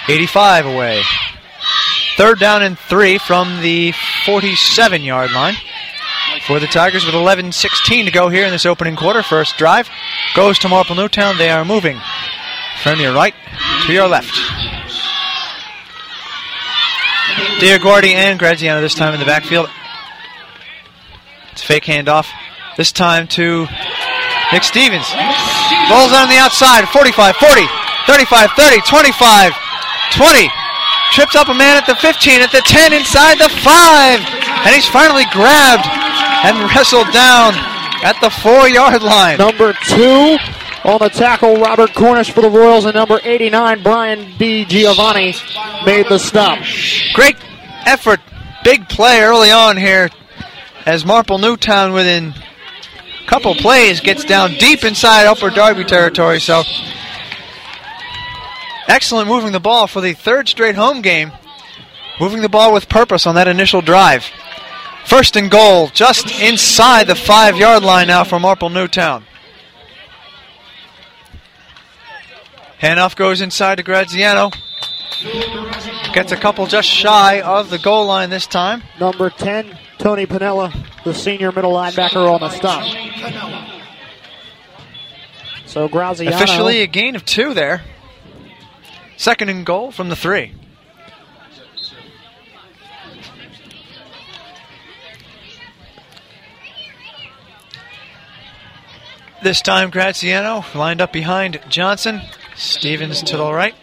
85 0.09 0.67
away. 0.67 1.03
Third 2.17 2.41
down 2.41 2.63
and 2.63 2.79
three 2.79 3.19
from 3.19 3.61
the 3.61 3.93
47 4.25 5.03
yard 5.03 5.33
line 5.33 5.55
for 6.49 6.59
the 6.59 6.67
Tigers 6.67 7.05
with 7.05 7.15
11 7.15 7.53
16 7.53 8.07
to 8.07 8.11
go 8.11 8.31
here 8.31 8.47
in 8.47 8.51
this 8.51 8.65
opening 8.65 8.97
quarter. 8.97 9.23
First 9.23 9.59
drive 9.59 9.87
goes 10.35 10.59
to 10.61 10.69
Marple 10.69 10.97
Newtown. 10.97 11.37
They 11.37 11.51
are 11.51 11.63
moving 11.63 12.01
from 12.83 12.99
your 13.01 13.13
right 13.13 13.35
to 13.85 13.93
your 13.93 14.09
left. 14.09 14.33
Diaguardi 17.61 18.15
and 18.15 18.39
Graziano 18.39 18.81
this 18.81 18.95
time 18.95 19.13
in 19.13 19.21
the 19.21 19.27
backfield. 19.27 19.69
It's 21.53 21.63
a 21.63 21.67
fake 21.67 21.85
handoff. 21.85 22.27
This 22.79 22.93
time 22.93 23.29
to 23.37 23.69
Nick 24.51 24.65
Stevens. 24.65 25.13
Rolls 25.93 26.17
on 26.17 26.33
the 26.33 26.41
outside. 26.41 26.89
45, 26.89 27.37
40, 27.37 27.61
35, 28.07 28.51
30, 28.57 28.81
25, 28.89 29.53
20. 30.17 30.49
Trips 31.13 31.37
up 31.37 31.49
a 31.49 31.55
man 31.55 31.77
at 31.77 31.85
the 31.85 31.95
15, 31.97 32.41
at 32.41 32.53
the 32.53 32.63
10, 32.65 32.95
inside 32.95 33.37
the 33.37 33.51
5. 33.51 34.21
And 34.65 34.75
he's 34.75 34.89
finally 34.89 35.25
grabbed 35.31 36.08
and 36.45 36.71
wrestled 36.75 37.11
down 37.13 37.55
at 38.03 38.17
the 38.21 38.31
4 38.31 38.69
yard 38.69 39.03
line. 39.03 39.39
Number 39.39 39.73
two 39.85 40.37
on 40.85 40.99
the 41.01 41.11
tackle, 41.13 41.57
Robert 41.57 41.93
Cornish 41.95 42.31
for 42.31 42.41
the 42.41 42.51
Royals, 42.51 42.85
and 42.85 42.95
number 42.95 43.21
89, 43.23 43.83
Brian 43.83 44.37
D. 44.39 44.65
Giovanni, 44.65 45.35
made 45.85 46.07
the 46.09 46.19
stop. 46.19 46.59
Great 47.15 47.37
effort. 47.85 48.21
Big 48.65 48.89
play 48.89 49.21
early 49.21 49.51
on 49.51 49.77
here 49.77 50.09
as 50.87 51.05
Marple 51.05 51.39
Newtown 51.39 51.93
within 51.93 52.33
a 52.33 53.27
couple 53.27 53.55
plays 53.55 54.01
gets 54.01 54.25
down 54.25 54.53
deep 54.55 54.85
inside 54.85 55.27
Upper 55.27 55.51
Darby 55.51 55.85
territory. 55.85 56.41
So 56.41 56.63
excellent 58.87 59.29
moving 59.29 59.53
the 59.53 59.61
ball 59.61 59.87
for 59.87 60.01
the 60.01 60.15
third 60.15 60.49
straight 60.49 60.77
home 60.77 61.03
game. 61.03 61.33
Moving 62.21 62.43
the 62.43 62.49
ball 62.49 62.73
with 62.73 62.89
purpose 62.89 63.27
on 63.27 63.37
that 63.37 63.47
initial 63.47 63.81
drive. 63.81 64.25
First 65.07 65.37
and 65.37 65.51
goal, 65.51 65.89
just 65.89 66.41
inside 66.41 67.07
the 67.07 67.15
five 67.15 67.57
yard 67.57 67.83
line 67.83 68.09
now 68.09 68.25
for 68.25 68.39
Marple 68.39 68.69
Newtown. 68.69 69.25
Handoff 72.81 73.17
goes 73.17 73.41
inside 73.41 73.77
to 73.77 73.83
Graziano. 73.83 74.51
Gets 76.13 76.31
a 76.33 76.37
couple 76.37 76.67
just 76.67 76.89
shy 76.89 77.41
of 77.41 77.71
the 77.71 77.79
goal 77.79 78.07
line 78.07 78.31
this 78.31 78.47
time. 78.47 78.83
Number 79.01 79.31
10, 79.31 79.77
Tony 79.99 80.27
Pinella, 80.27 80.73
the 81.05 81.13
senior 81.13 81.51
middle 81.51 81.73
linebacker 81.73 82.33
on 82.33 82.41
the 82.41 82.51
stop. 82.51 82.85
So 85.67 85.89
Graziano. 85.89 86.37
Officially 86.37 86.83
a 86.83 86.87
gain 86.87 87.17
of 87.17 87.25
two 87.25 87.53
there. 87.53 87.83
Second 89.17 89.49
and 89.49 89.67
goal 89.67 89.91
from 89.91 90.09
the 90.09 90.17
three. 90.17 90.55
This 99.41 99.63
time 99.63 99.91
Graziano 99.91 100.65
lined 100.75 101.01
up 101.01 101.13
behind 101.13 101.61
Johnson. 101.69 102.21
Stevens 102.57 103.23
to 103.23 103.37
the 103.37 103.53
right. 103.53 103.75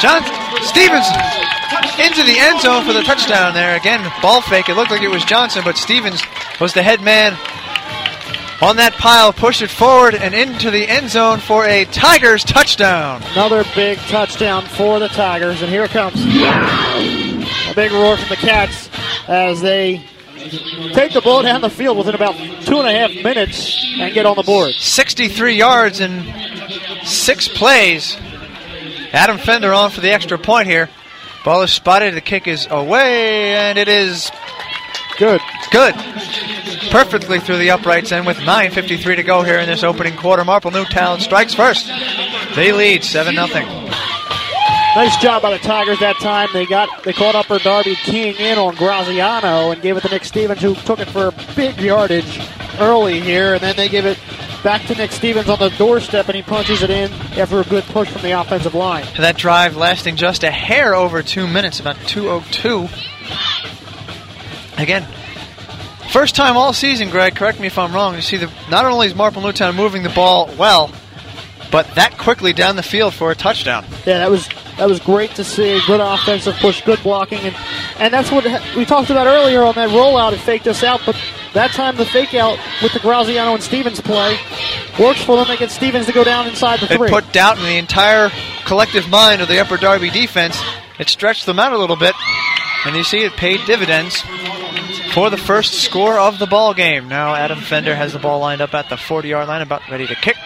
John 0.00 0.22
Stevens 0.62 1.06
into 1.98 2.22
the 2.22 2.36
end 2.38 2.60
zone 2.60 2.84
for 2.84 2.92
the 2.92 3.02
touchdown 3.02 3.54
there. 3.54 3.76
Again, 3.76 4.10
ball 4.22 4.40
fake. 4.40 4.68
It 4.68 4.74
looked 4.74 4.90
like 4.90 5.02
it 5.02 5.10
was 5.10 5.24
Johnson, 5.24 5.62
but 5.64 5.76
Stevens 5.76 6.22
was 6.58 6.72
the 6.72 6.82
head 6.82 7.02
man 7.02 7.34
on 8.62 8.76
that 8.76 8.94
pile, 8.94 9.32
pushed 9.32 9.60
it 9.60 9.70
forward 9.70 10.14
and 10.14 10.34
into 10.34 10.70
the 10.70 10.88
end 10.88 11.10
zone 11.10 11.38
for 11.38 11.66
a 11.66 11.84
Tigers 11.86 12.44
touchdown. 12.44 13.22
Another 13.32 13.64
big 13.74 13.98
touchdown 13.98 14.64
for 14.64 14.98
the 14.98 15.08
Tigers, 15.08 15.62
and 15.62 15.70
here 15.70 15.84
it 15.84 15.90
comes. 15.90 16.16
A 16.24 17.74
big 17.74 17.92
roar 17.92 18.16
from 18.16 18.28
the 18.28 18.36
Cats 18.36 18.88
as 19.28 19.60
they 19.60 20.04
take 20.94 21.12
the 21.12 21.20
ball 21.22 21.42
down 21.42 21.60
the 21.60 21.70
field 21.70 21.98
within 21.98 22.14
about 22.14 22.34
two 22.64 22.78
and 22.78 22.88
a 22.88 22.92
half 22.92 23.10
minutes 23.22 23.84
and 23.98 24.12
get 24.14 24.26
on 24.26 24.36
the 24.36 24.42
board. 24.42 24.72
63 24.72 25.54
yards 25.56 26.00
in 26.00 26.24
six 27.04 27.48
plays. 27.48 28.16
Adam 29.12 29.38
Fender 29.38 29.72
on 29.72 29.90
for 29.90 30.00
the 30.00 30.10
extra 30.10 30.38
point 30.38 30.66
here. 30.66 30.88
Ball 31.44 31.62
is 31.62 31.72
spotted. 31.72 32.14
The 32.14 32.20
kick 32.20 32.46
is 32.46 32.66
away, 32.70 33.54
and 33.56 33.76
it 33.76 33.88
is 33.88 34.30
Good. 35.18 35.40
good. 35.70 35.94
Perfectly 36.90 37.38
through 37.38 37.58
the 37.58 37.70
uprights, 37.70 38.12
and 38.12 38.26
with 38.26 38.38
9.53 38.38 39.16
to 39.16 39.22
go 39.22 39.42
here 39.42 39.58
in 39.58 39.68
this 39.68 39.84
opening 39.84 40.16
quarter, 40.16 40.44
Marple 40.44 40.70
Newtown 40.70 41.20
strikes 41.20 41.54
first. 41.54 41.86
They 42.56 42.72
lead 42.72 43.04
7 43.04 43.34
0. 43.34 43.46
Nice 44.94 45.16
job 45.16 45.40
by 45.40 45.50
the 45.56 45.58
Tigers 45.58 45.98
that 46.00 46.16
time. 46.16 46.50
They 46.52 46.66
got 46.66 47.02
they 47.02 47.14
caught 47.14 47.34
Upper 47.34 47.58
Darby 47.58 47.94
King 47.94 48.36
in 48.36 48.58
on 48.58 48.74
Graziano 48.74 49.70
and 49.70 49.80
gave 49.80 49.96
it 49.96 50.02
to 50.02 50.08
Nick 50.10 50.24
Stevens, 50.24 50.60
who 50.60 50.74
took 50.74 50.98
it 50.98 51.08
for 51.08 51.28
a 51.28 51.32
big 51.56 51.80
yardage 51.80 52.38
early 52.78 53.18
here, 53.18 53.54
and 53.54 53.62
then 53.62 53.74
they 53.74 53.88
give 53.88 54.04
it 54.04 54.18
back 54.62 54.84
to 54.88 54.94
Nick 54.94 55.10
Stevens 55.12 55.48
on 55.48 55.58
the 55.58 55.70
doorstep, 55.70 56.26
and 56.28 56.36
he 56.36 56.42
punches 56.42 56.82
it 56.82 56.90
in 56.90 57.10
after 57.38 57.60
a 57.60 57.64
good 57.64 57.84
push 57.84 58.10
from 58.10 58.20
the 58.20 58.32
offensive 58.32 58.74
line. 58.74 59.06
That 59.16 59.38
drive 59.38 59.76
lasting 59.76 60.16
just 60.16 60.44
a 60.44 60.50
hair 60.50 60.94
over 60.94 61.22
two 61.22 61.46
minutes, 61.48 61.80
about 61.80 61.96
2.02. 61.96 62.90
Again, 64.78 65.06
first 66.10 66.36
time 66.36 66.58
all 66.58 66.74
season, 66.74 67.08
Greg, 67.08 67.34
correct 67.34 67.58
me 67.60 67.66
if 67.66 67.78
I'm 67.78 67.94
wrong, 67.94 68.14
you 68.14 68.20
see 68.20 68.36
the 68.36 68.50
not 68.70 68.84
only 68.84 69.06
is 69.06 69.14
Marple 69.14 69.40
Newtown 69.40 69.74
moving 69.74 70.02
the 70.02 70.10
ball 70.10 70.50
well, 70.58 70.90
but 71.70 71.86
that 71.94 72.18
quickly 72.18 72.52
down 72.52 72.76
the 72.76 72.82
field 72.82 73.14
for 73.14 73.30
a 73.30 73.34
touchdown. 73.34 73.84
Yeah, 74.04 74.18
that 74.18 74.30
was 74.30 74.48
that 74.78 74.88
was 74.88 75.00
great 75.00 75.30
to 75.36 75.44
see. 75.44 75.80
Good 75.86 76.00
offensive 76.00 76.54
push, 76.56 76.82
good 76.82 77.02
blocking, 77.02 77.40
and 77.40 77.54
and 77.98 78.12
that's 78.12 78.30
what 78.30 78.44
we 78.76 78.84
talked 78.84 79.10
about 79.10 79.26
earlier 79.26 79.62
on 79.62 79.74
that 79.74 79.90
rollout. 79.90 80.32
It 80.32 80.38
faked 80.40 80.66
us 80.66 80.82
out, 80.82 81.00
but 81.06 81.16
That 81.54 81.72
time 81.72 81.96
the 81.96 82.06
fake 82.06 82.32
out 82.34 82.58
with 82.82 82.94
the 82.94 82.98
Graziano 83.00 83.52
and 83.52 83.62
Stevens 83.62 84.00
play 84.00 84.38
works 84.98 85.22
for 85.22 85.36
them. 85.36 85.46
They 85.48 85.58
get 85.58 85.70
Stevens 85.70 86.06
to 86.06 86.12
go 86.12 86.24
down 86.24 86.48
inside 86.48 86.80
the 86.80 86.90
It 86.90 86.96
three. 86.96 87.10
put 87.10 87.30
doubt 87.32 87.58
in 87.58 87.64
the 87.64 87.76
entire 87.76 88.30
collective 88.64 89.08
mind 89.08 89.42
of 89.42 89.48
the 89.48 89.60
Upper 89.60 89.76
Darby 89.76 90.08
defense. 90.08 90.58
It 90.98 91.10
stretched 91.10 91.44
them 91.44 91.58
out 91.58 91.72
a 91.74 91.78
little 91.78 91.96
bit, 91.96 92.14
and 92.86 92.96
you 92.96 93.04
see 93.04 93.18
it 93.18 93.32
paid 93.32 93.60
dividends 93.66 94.22
for 95.12 95.28
the 95.28 95.36
first 95.36 95.74
score 95.74 96.18
of 96.18 96.38
the 96.38 96.46
ball 96.46 96.72
game. 96.72 97.06
Now 97.08 97.34
Adam 97.34 97.60
Fender 97.60 97.94
has 97.94 98.14
the 98.14 98.18
ball 98.18 98.40
lined 98.40 98.62
up 98.62 98.72
at 98.72 98.88
the 98.88 98.96
40-yard 98.96 99.46
line, 99.46 99.60
about 99.60 99.82
ready 99.90 100.06
to 100.06 100.14
kick. 100.14 100.36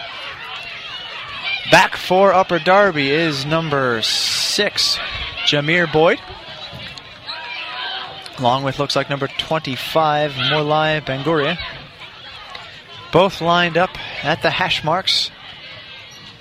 Back 1.71 1.97
for 1.97 2.33
Upper 2.33 2.59
Darby 2.59 3.11
is 3.11 3.45
number 3.45 4.01
six, 4.01 4.97
Jameer 5.45 5.91
Boyd. 5.91 6.19
Along 8.37 8.63
with 8.63 8.79
looks 8.79 8.95
like 8.95 9.09
number 9.09 9.27
25, 9.27 10.31
Morlai 10.31 11.01
Banguria. 11.01 11.57
Both 13.11 13.41
lined 13.41 13.77
up 13.77 13.89
at 14.23 14.41
the 14.41 14.49
hash 14.49 14.83
marks 14.83 15.29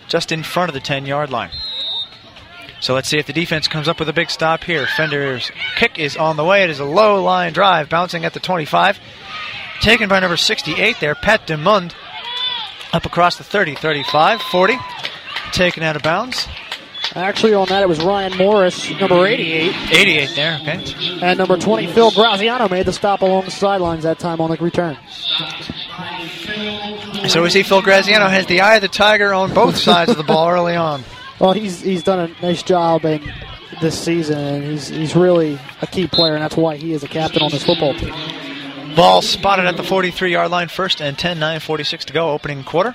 just 0.07 0.31
in 0.31 0.45
front 0.45 0.69
of 0.69 0.75
the 0.75 0.81
10 0.81 1.07
yard 1.07 1.31
line. 1.31 1.51
So 2.81 2.95
let's 2.95 3.09
see 3.09 3.19
if 3.19 3.27
the 3.27 3.33
defense 3.33 3.67
comes 3.67 3.89
up 3.89 3.99
with 3.99 4.09
a 4.09 4.13
big 4.13 4.31
stop 4.31 4.63
here. 4.63 4.87
Fender's 4.87 5.51
kick 5.77 5.99
is 5.99 6.17
on 6.17 6.37
the 6.37 6.45
way. 6.45 6.63
It 6.63 6.71
is 6.71 6.79
a 6.79 6.85
low 6.85 7.21
line 7.25 7.53
drive, 7.53 7.89
bouncing 7.89 8.25
at 8.25 8.33
the 8.33 8.41
25. 8.41 9.01
Taken 9.81 10.09
by 10.09 10.21
number 10.21 10.37
68 10.37 10.97
there, 11.01 11.17
Pat 11.17 11.49
DeMund. 11.49 11.95
Up 12.93 13.05
across 13.05 13.37
the 13.37 13.45
30, 13.45 13.75
35, 13.75 14.41
40. 14.41 14.79
Taken 15.53 15.83
out 15.83 15.97
of 15.97 16.03
bounds. 16.03 16.47
Actually, 17.15 17.55
on 17.55 17.69
that, 17.69 17.83
it 17.83 17.89
was 17.89 18.03
Ryan 18.03 18.37
Morris, 18.37 18.91
number 19.01 19.27
88, 19.27 19.75
88 19.93 20.33
there, 20.35 20.59
okay. 20.61 21.19
and 21.23 21.39
number 21.39 21.57
20, 21.57 21.87
Phil 21.87 22.11
Graziano, 22.11 22.69
made 22.69 22.85
the 22.85 22.93
stop 22.93 23.23
along 23.23 23.45
the 23.45 23.51
sidelines 23.51 24.03
that 24.03 24.19
time 24.19 24.41
on 24.41 24.51
the 24.51 24.57
return. 24.57 24.99
So 27.29 27.43
we 27.43 27.51
see 27.51 27.63
Phil 27.63 27.81
Graziano 27.81 28.29
has 28.29 28.47
the 28.47 28.61
eye 28.61 28.77
of 28.77 28.83
the 28.83 28.89
tiger 28.89 29.33
on 29.33 29.55
both 29.55 29.77
sides 29.77 30.11
of 30.11 30.17
the 30.17 30.25
ball 30.25 30.49
early 30.49 30.77
on. 30.77 31.03
Well, 31.39 31.53
he's 31.53 31.83
he's 31.83 32.03
done 32.03 32.31
a 32.31 32.41
nice 32.41 32.63
job 32.63 33.05
in 33.05 33.21
this 33.83 33.99
season, 33.99 34.39
and 34.39 34.65
he's 34.65 34.89
he's 34.89 35.15
really 35.15 35.59
a 35.83 35.87
key 35.87 36.07
player, 36.07 36.33
and 36.33 36.43
that's 36.43 36.57
why 36.57 36.79
he 36.79 36.95
is 36.95 37.05
a 37.05 37.09
captain 37.09 37.43
on 37.43 37.51
this 37.51 37.63
football 37.63 37.93
team. 37.93 38.15
Ball 38.97 39.21
spotted 39.21 39.67
at 39.67 39.77
the 39.77 39.83
43 39.83 40.33
yard 40.33 40.51
line, 40.51 40.69
first 40.69 41.03
and 41.03 41.19
10, 41.19 41.39
9 41.39 41.61
46 41.61 42.07
to 42.07 42.15
go, 42.15 42.31
opening 42.31 42.65
quarter. 42.65 42.95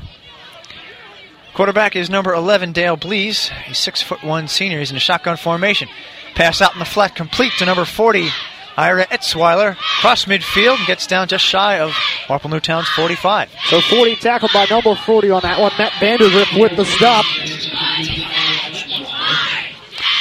Quarterback 1.53 1.95
is 1.95 2.09
number 2.09 2.33
11, 2.33 2.71
Dale 2.71 2.97
Blees. 2.97 3.49
He's 3.65 3.77
six 3.77 4.01
foot 4.01 4.23
one 4.23 4.47
senior. 4.47 4.79
He's 4.79 4.91
in 4.91 4.97
a 4.97 5.01
shotgun 5.01 5.37
formation. 5.37 5.89
Pass 6.33 6.61
out 6.61 6.73
in 6.73 6.79
the 6.79 6.85
flat, 6.85 7.13
complete 7.15 7.51
to 7.59 7.65
number 7.65 7.83
40, 7.83 8.29
Ira 8.77 9.05
Etzweiler. 9.07 9.75
Cross 9.75 10.25
midfield 10.25 10.77
and 10.77 10.87
gets 10.87 11.07
down 11.07 11.27
just 11.27 11.43
shy 11.43 11.79
of 11.79 11.93
Marple 12.29 12.49
Newtown's 12.49 12.87
45. 12.89 13.49
So 13.65 13.81
40 13.81 14.15
tackled 14.15 14.51
by 14.53 14.65
number 14.69 14.95
40 14.95 15.29
on 15.31 15.41
that 15.41 15.59
one. 15.59 15.73
Matt 15.77 15.91
Vandergrip 15.93 16.59
with 16.59 16.77
the 16.77 16.85
stop. 16.85 17.25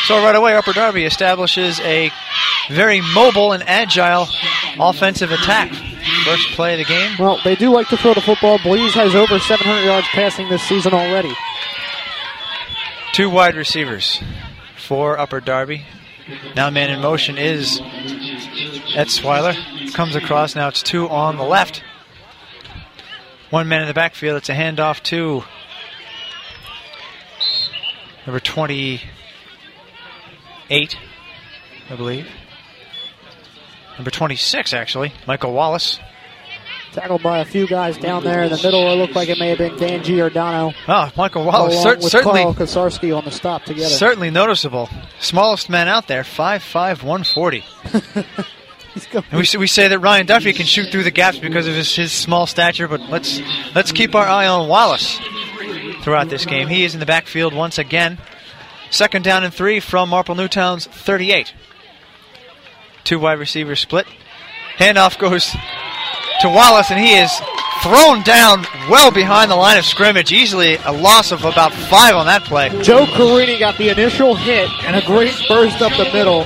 So 0.07 0.17
right 0.25 0.35
away, 0.35 0.57
Upper 0.57 0.73
Darby 0.73 1.05
establishes 1.05 1.79
a 1.81 2.11
very 2.69 3.01
mobile 3.15 3.53
and 3.53 3.63
agile 3.69 4.27
offensive 4.81 5.31
attack. 5.31 5.71
First 6.25 6.49
play 6.51 6.75
of 6.75 6.87
the 6.87 6.93
game. 6.93 7.17
Well, 7.19 7.41
they 7.45 7.57
do 7.57 7.71
like 7.71 7.89
to 7.89 7.97
throw 7.97 8.15
the 8.15 8.21
football. 8.21 8.59
Blees 8.59 8.93
has 8.93 9.15
over 9.15 9.39
700 9.39 9.85
yards 9.85 10.07
passing 10.09 10.49
this 10.49 10.63
season 10.63 10.93
already. 10.93 11.33
Two 13.13 13.31
wide 13.31 13.57
receivers 13.57 14.23
for 14.77 15.19
Upper 15.19 15.41
Darby. 15.41 15.85
Now 16.55 16.71
man 16.71 16.91
in 16.91 17.01
motion 17.01 17.39
is 17.39 17.81
Etzweiler. 18.95 19.93
Comes 19.95 20.15
across. 20.15 20.55
Now 20.55 20.69
it's 20.69 20.83
two 20.83 21.09
on 21.09 21.37
the 21.37 21.45
left. 21.45 21.83
One 23.51 23.69
man 23.69 23.83
in 23.83 23.89
the 23.89 23.95
backfield. 23.95 24.37
It's 24.37 24.49
a 24.49 24.55
handoff 24.55 25.03
to 25.05 25.43
number 28.27 28.39
28, 28.39 30.97
I 31.91 31.97
believe. 31.97 32.29
Number 33.97 34.11
26, 34.11 34.73
actually. 34.73 35.13
Michael 35.27 35.53
Wallace. 35.53 35.99
Tackled 36.93 37.23
by 37.23 37.39
a 37.39 37.45
few 37.45 37.69
guys 37.69 37.97
down 37.99 38.25
there 38.25 38.43
in 38.43 38.51
the 38.51 38.57
middle. 38.57 38.91
It 38.93 38.97
looked 38.97 39.15
like 39.15 39.29
it 39.29 39.39
may 39.39 39.51
have 39.51 39.59
been 39.59 39.77
Dan 39.77 40.03
Giordano 40.03 40.73
Oh, 40.73 40.75
ah, 40.89 41.13
Michael 41.17 41.45
Wallace. 41.45 41.81
Cer- 41.81 41.97
with 41.97 42.05
certainly, 42.11 42.43
Carl 42.43 42.55
Kosarski 42.55 43.17
on 43.17 43.25
the 43.25 43.31
stop 43.31 43.65
together. 43.65 43.89
certainly 43.89 44.31
noticeable. 44.31 44.89
Smallest 45.21 45.71
man 45.71 45.87
out 45.87 46.09
there, 46.09 46.23
5'5", 46.23 47.03
140. 47.03 47.65
And 49.15 49.25
we, 49.33 49.47
we 49.57 49.67
say 49.69 49.87
that 49.87 50.01
Ryan 50.01 50.27
Duffy 50.27 50.53
can 50.53 50.67
shoot 50.67 50.91
through 50.91 51.05
the 51.05 51.13
gaps 51.13 51.39
because 51.39 51.69
of 51.69 51.75
his, 51.75 51.95
his 51.95 52.11
small 52.13 52.47
stature, 52.47 52.89
but 52.89 53.01
let's 53.03 53.41
let's 53.73 53.93
keep 53.93 54.17
our 54.17 54.27
eye 54.27 54.49
on 54.49 54.69
Wallace 54.69 55.21
throughout 56.03 56.29
this 56.29 56.45
game. 56.45 56.67
He 56.67 56.83
is 56.83 56.93
in 56.95 57.01
the 57.01 57.07
backfield 57.07 57.55
once 57.55 57.79
again. 57.79 58.19
Second 58.91 59.23
down 59.23 59.45
and 59.45 59.55
three 59.55 59.79
from 59.79 60.09
Marple 60.09 60.35
Newtown's 60.35 60.87
38. 60.87 61.55
Two 63.05 63.21
wide 63.21 63.39
receivers 63.39 63.79
split. 63.79 64.09
Handoff 64.77 65.19
goes 65.19 65.55
to 66.41 66.49
Wallace, 66.49 66.91
and 66.91 66.99
he 66.99 67.15
is 67.15 67.31
thrown 67.83 68.23
down 68.23 68.63
well 68.91 69.11
behind 69.11 69.51
the 69.51 69.57
line 69.57 69.79
of 69.79 69.85
scrimmage. 69.85 70.33
Easily 70.33 70.77
a 70.85 70.93
loss 70.93 71.33
of 71.33 71.45
about 71.45 71.73
five 71.73 72.15
on 72.15 72.27
that 72.27 72.45
play. 72.45 72.69
Joe 72.83 73.07
Carini 73.07 73.59
got 73.59 73.79
the 73.79 73.89
initial 73.89 74.35
hit 74.35 74.69
and 74.85 74.97
a 74.97 75.05
great 75.07 75.35
burst 75.49 75.81
up 75.81 75.93
the 75.97 76.11
middle. 76.13 76.45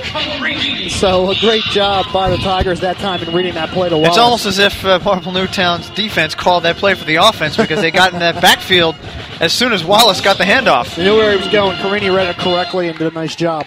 So 0.91 1.31
a 1.31 1.35
great 1.41 1.63
job 1.65 2.07
by 2.13 2.31
the 2.31 2.37
Tigers 2.37 2.81
that 2.81 2.97
time 2.99 3.23
in 3.23 3.35
reading 3.35 3.55
that 3.55 3.71
play 3.71 3.89
to 3.89 3.97
Wallace. 3.97 4.11
It's 4.11 4.19
almost 4.19 4.47
as 4.47 4.59
if 4.59 4.85
uh, 4.85 5.01
Marple 5.05 5.33
Newtown's 5.33 5.91
defense 5.91 6.35
called 6.35 6.65
that 6.65 6.77
play 6.77 6.95
for 6.95 7.05
the 7.05 7.17
offense 7.17 7.57
because 7.57 7.81
they 7.81 7.91
got 7.91 8.13
in 8.13 8.21
that 8.21 8.41
backfield 8.41 8.95
as 9.41 9.53
soon 9.53 9.73
as 9.73 9.85
Wallace 9.85 10.21
got 10.21 10.39
the 10.39 10.45
handoff. 10.45 10.95
They 10.95 11.05
knew 11.05 11.17
where 11.17 11.33
he 11.33 11.39
was 11.39 11.49
going. 11.49 11.77
Carini 11.79 12.11
read 12.11 12.29
it 12.29 12.37
correctly 12.37 12.89
and 12.89 12.99
did 12.99 13.11
a 13.11 13.15
nice 13.15 13.35
job. 13.35 13.67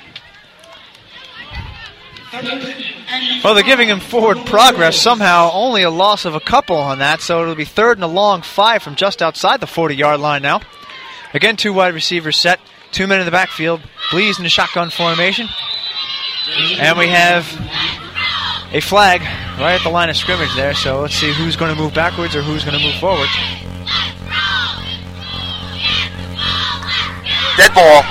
Well, 3.44 3.54
they're 3.54 3.64
giving 3.64 3.88
him 3.88 4.00
forward 4.00 4.46
progress 4.46 5.00
somehow. 5.00 5.52
Only 5.54 5.84
a 5.84 5.90
loss 5.90 6.26
of 6.26 6.36
a 6.36 6.40
couple 6.40 6.76
on 6.76 7.00
that, 7.00 7.22
so 7.22 7.42
it'll 7.42 7.56
be 7.56 7.66
third 7.66 7.98
and 7.98 8.04
a 8.04 8.08
long 8.08 8.42
five 8.42 8.84
from 8.84 8.96
just 8.96 9.22
outside 9.22 9.62
the 9.62 9.68
40 9.68 9.96
yard 9.96 10.20
line 10.20 10.42
now. 10.42 10.62
Again, 11.34 11.56
two 11.56 11.74
wide 11.74 11.94
receivers 11.94 12.38
set, 12.38 12.60
two 12.92 13.08
men 13.08 13.20
in 13.20 13.26
the 13.26 13.32
backfield. 13.32 13.82
Blees 14.10 14.38
in 14.38 14.44
the 14.44 14.50
shotgun 14.50 14.90
formation. 14.90 15.48
And 16.80 16.98
we 16.98 17.08
have 17.08 17.46
a 18.74 18.82
flag 18.82 19.22
right 19.60 19.76
at 19.76 19.84
the 19.84 19.90
line 19.90 20.10
of 20.10 20.18
scrimmage 20.18 20.54
there, 20.56 20.74
so 20.74 21.02
let's 21.02 21.16
see 21.16 21.32
who's 21.32 21.56
going 21.56 21.74
to 21.74 21.82
move 21.82 21.94
backwards 21.94 22.36
or 22.36 22.42
who's 22.42 22.64
going 22.64 22.78
to 22.78 22.84
move 22.84 22.96
forward. 22.96 23.28
Dead 27.58 27.74
ball. 27.74 28.04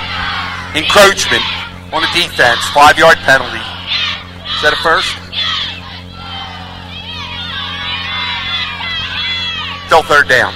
Encroachment 0.75 1.43
on 1.93 2.01
the 2.01 2.09
defense. 2.13 2.59
Five 2.69 2.97
yard 2.97 3.17
penalty. 3.17 3.66
Is 4.57 4.63
that 4.63 4.73
a 4.73 4.77
first? 4.77 5.13
Still 9.85 10.01
third 10.01 10.27
down. 10.27 10.51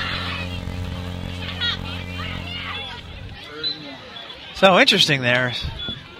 So 4.56 4.80
interesting 4.80 5.22
there. 5.22 5.54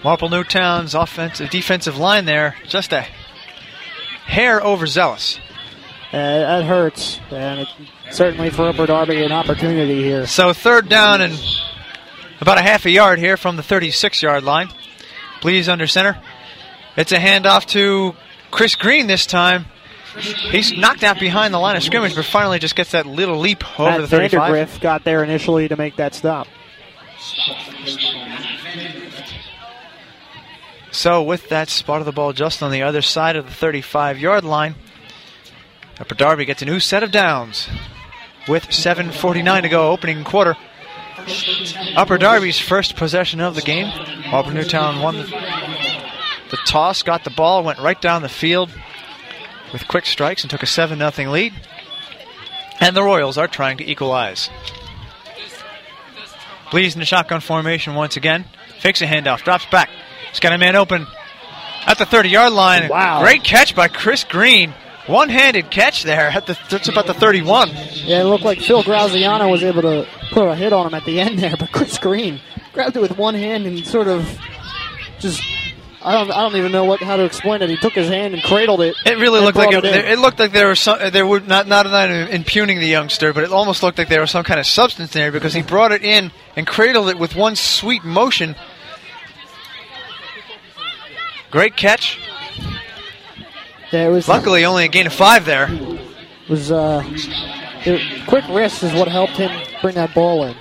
Marple 0.04 0.28
Newtown's 0.28 0.94
offensive 0.94 1.50
defensive 1.50 1.98
line 1.98 2.24
there, 2.24 2.54
just 2.68 2.92
a 2.92 3.02
hair 4.26 4.60
overzealous. 4.60 5.40
Uh, 6.12 6.18
that 6.18 6.64
hurts, 6.64 7.18
and 7.30 7.60
it, 7.60 7.68
certainly 8.12 8.50
for 8.50 8.68
Upper 8.68 8.86
Darby, 8.86 9.24
an 9.24 9.32
opportunity 9.32 10.04
here. 10.04 10.28
So 10.28 10.52
third 10.52 10.88
down 10.88 11.20
and 11.20 11.36
about 12.40 12.58
a 12.58 12.62
half 12.62 12.84
a 12.86 12.90
yard 12.90 13.18
here 13.18 13.36
from 13.36 13.56
the 13.56 13.62
36 13.64 14.22
yard 14.22 14.44
line. 14.44 14.68
Blees 15.40 15.68
under 15.68 15.88
center. 15.88 16.22
It's 16.96 17.12
a 17.12 17.18
handoff 17.18 17.66
to 17.66 18.14
Chris 18.50 18.74
Green 18.74 19.06
this 19.06 19.26
time. 19.26 19.66
He's 20.16 20.76
knocked 20.76 21.02
out 21.02 21.18
behind 21.18 21.54
the 21.54 21.58
line 21.58 21.76
of 21.76 21.82
scrimmage, 21.82 22.14
but 22.14 22.26
finally 22.26 22.58
just 22.58 22.76
gets 22.76 22.90
that 22.90 23.06
little 23.06 23.38
leap 23.38 23.64
over 23.80 23.90
Matt 23.90 24.00
the 24.02 24.08
35. 24.08 24.40
Vandergriff 24.40 24.80
got 24.80 25.04
there 25.04 25.24
initially 25.24 25.68
to 25.68 25.76
make 25.76 25.96
that 25.96 26.14
stop. 26.14 26.46
So 30.90 31.22
with 31.22 31.48
that 31.48 31.70
spot 31.70 32.00
of 32.00 32.06
the 32.06 32.12
ball 32.12 32.34
just 32.34 32.62
on 32.62 32.70
the 32.70 32.82
other 32.82 33.00
side 33.00 33.36
of 33.36 33.46
the 33.46 33.52
35 33.52 34.18
yard 34.18 34.44
line, 34.44 34.74
Upper 35.98 36.14
Darby 36.14 36.44
gets 36.44 36.60
a 36.60 36.66
new 36.66 36.80
set 36.80 37.02
of 37.02 37.10
downs 37.10 37.68
with 38.46 38.66
7.49 38.66 39.62
to 39.62 39.68
go, 39.70 39.90
opening 39.90 40.24
quarter. 40.24 40.56
Upper 41.96 42.18
Darby's 42.18 42.58
first 42.58 42.96
possession 42.96 43.40
of 43.40 43.54
the 43.54 43.62
game. 43.62 43.86
Marple 44.30 44.52
Newtown 44.52 45.00
won 45.00 45.16
the, 45.16 45.22
the 46.52 46.58
toss, 46.58 47.02
got 47.02 47.24
the 47.24 47.30
ball, 47.30 47.64
went 47.64 47.80
right 47.80 48.00
down 48.00 48.22
the 48.22 48.28
field 48.28 48.70
with 49.72 49.88
quick 49.88 50.06
strikes 50.06 50.44
and 50.44 50.50
took 50.50 50.62
a 50.62 50.66
7 50.66 50.98
0 50.98 51.32
lead. 51.32 51.52
And 52.80 52.94
the 52.94 53.02
Royals 53.02 53.38
are 53.38 53.48
trying 53.48 53.78
to 53.78 53.90
equalize. 53.90 54.48
Blees 56.70 56.94
in 56.94 57.00
the 57.00 57.06
shotgun 57.06 57.40
formation 57.40 57.94
once 57.96 58.16
again. 58.16 58.44
Fakes 58.78 59.02
a 59.02 59.06
handoff, 59.06 59.42
drops 59.42 59.66
back. 59.66 59.90
He's 60.30 60.38
got 60.40 60.52
a 60.52 60.58
man 60.58 60.76
open 60.76 61.06
at 61.86 61.98
the 61.98 62.06
30 62.06 62.28
yard 62.28 62.52
line. 62.52 62.88
Wow. 62.88 63.22
Great 63.22 63.42
catch 63.42 63.74
by 63.74 63.88
Chris 63.88 64.22
Green 64.22 64.72
One-handed 65.06 65.70
catch 65.70 66.04
there. 66.04 66.28
At 66.28 66.46
the, 66.46 66.56
that's 66.70 66.88
about 66.88 67.06
the 67.06 67.14
31. 67.14 67.70
Yeah, 67.70 68.20
it 68.20 68.24
looked 68.24 68.44
like 68.44 68.60
Phil 68.60 68.84
Graziano 68.84 69.48
was 69.48 69.64
able 69.64 69.82
to 69.82 70.06
put 70.30 70.46
a 70.46 70.54
hit 70.54 70.72
on 70.72 70.86
him 70.86 70.94
at 70.94 71.04
the 71.04 71.20
end 71.20 71.40
there, 71.40 71.56
but 71.58 71.72
Chris 71.72 71.98
Green 71.98 72.40
grabbed 72.72 72.96
it 72.96 73.00
with 73.00 73.18
one 73.18 73.34
hand 73.34 73.66
and 73.66 73.84
sort 73.84 74.06
of 74.06 74.38
just. 75.18 75.42
I 76.04 76.12
don't, 76.14 76.30
I 76.32 76.40
don't 76.42 76.56
even 76.56 76.72
know 76.72 76.84
what 76.84 77.00
how 77.00 77.16
to 77.16 77.24
explain 77.24 77.62
it. 77.62 77.70
He 77.70 77.76
took 77.76 77.92
his 77.92 78.08
hand 78.08 78.34
and 78.34 78.42
cradled 78.42 78.80
it. 78.80 78.96
It 79.06 79.18
really 79.18 79.40
looked 79.40 79.56
like 79.56 79.72
it, 79.72 79.84
it 79.84 80.04
it 80.04 80.18
looked 80.18 80.38
like 80.40 80.52
there 80.52 80.68
was 80.68 80.80
some 80.80 80.98
there 81.12 81.26
were 81.26 81.40
not 81.40 81.68
not 81.68 81.86
not 81.86 82.10
impugning 82.10 82.80
the 82.80 82.86
youngster, 82.86 83.32
but 83.32 83.44
it 83.44 83.52
almost 83.52 83.82
looked 83.82 83.98
like 83.98 84.08
there 84.08 84.20
was 84.20 84.30
some 84.30 84.44
kind 84.44 84.58
of 84.58 84.66
substance 84.66 85.12
there 85.12 85.30
because 85.30 85.54
he 85.54 85.62
brought 85.62 85.92
it 85.92 86.02
in 86.02 86.32
and 86.56 86.66
cradled 86.66 87.08
it 87.08 87.18
with 87.18 87.36
one 87.36 87.54
sweet 87.54 88.04
motion. 88.04 88.56
Great 91.50 91.76
catch. 91.76 92.18
It 93.92 94.10
was 94.10 94.26
Luckily, 94.26 94.64
only 94.64 94.86
a 94.86 94.88
gain 94.88 95.06
of 95.06 95.12
five 95.12 95.44
there. 95.44 95.68
was 96.48 96.72
uh, 96.72 97.02
it, 97.84 98.26
quick 98.26 98.44
wrist 98.48 98.82
is 98.82 98.92
what 98.94 99.06
helped 99.06 99.34
him 99.34 99.50
bring 99.82 99.94
that 99.96 100.14
ball 100.14 100.44
in. 100.44 100.56